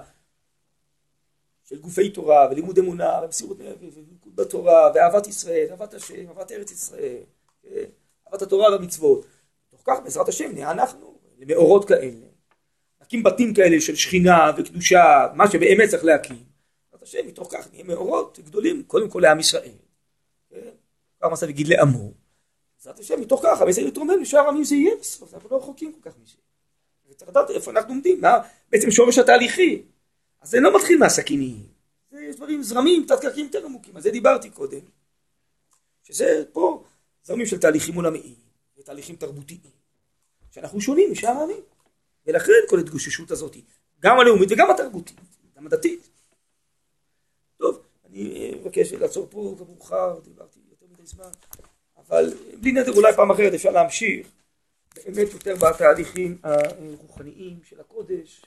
[1.65, 6.71] של גופי תורה ולימוד אמונה ומסירות נפש ומיקוד בתורה ואהבת ישראל, אהבת השם, אהבת ארץ
[6.71, 7.23] ישראל,
[7.63, 7.85] כן?
[8.29, 9.27] אהבת התורה והמצוות.
[9.71, 12.27] תוך כך בעזרת השם נהיה אנחנו למאורות כאלה.
[13.03, 16.45] נקים בתים כאלה של שכינה וקדושה, מה שבאמת צריך להקים.
[16.85, 19.77] בעזרת השם מתוך כך נהיה מאורות גדולים קודם כל לעם ישראל.
[20.51, 20.71] כן?
[21.19, 22.13] כבר מסע וגיד לעמו.
[22.79, 26.11] בעזרת השם מתוך כך המסר יתרומם לשאר עמים זה יהיה בסוף, אנחנו לא רחוקים כל
[26.11, 26.37] כך מזה.
[27.11, 28.39] וצריך לדעת איפה אנחנו עומדים, מה
[28.71, 29.83] בעצם שורש התהליכי.
[30.41, 31.67] אז זה לא מתחיל מהסכינים,
[32.11, 34.81] זה דברים, זרמים תת קרקעיים יותר עמוקים, על זה דיברתי קודם.
[36.03, 36.85] שזה פה
[37.23, 38.35] זרמים של תהליכים עולמיים
[38.79, 39.61] ותהליכים תרבותיים,
[40.51, 41.61] שאנחנו שונים משאר העמים.
[42.27, 43.57] ולכן כל ההתגוששות הזאת,
[44.01, 45.21] גם הלאומית וגם התרבותית,
[45.57, 46.09] גם הדתית.
[47.57, 51.31] טוב, אני מבקש לעצור פה, זה מאוחר, דיברתי יותר מדי זמן,
[52.09, 54.29] אבל בלי נדר אולי פעם אחרת אפשר להמשיך
[55.05, 58.43] באמת יותר בתהליכים הרוחניים של הקודש.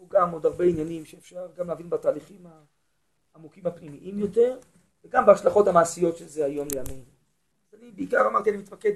[0.00, 2.46] פה גם עוד הרבה עניינים שאפשר גם להבין בתהליכים
[3.34, 4.58] העמוקים הפנימיים יותר,
[5.04, 7.04] וגם בהשלכות המעשיות של זה היום לימינו.
[7.78, 8.92] אני בעיקר אמרתי, אני מתמקד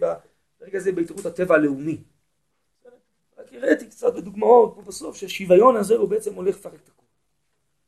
[0.61, 2.03] ברגע הזה בהתערות הטבע הלאומי.
[3.39, 7.05] רק הראיתי קצת בדוגמאות פה בסוף שהשוויון הזה הוא בעצם הולך לפרק את הכול.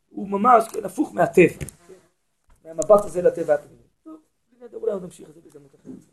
[0.09, 1.95] הוא ממש כן, הפוך מהטבע, כן?
[2.65, 3.76] מהמבט הזה לטבע הפנימי.
[4.71, 6.07] טוב, אולי עוד נמשיך את זה בהזדמנות אחרת.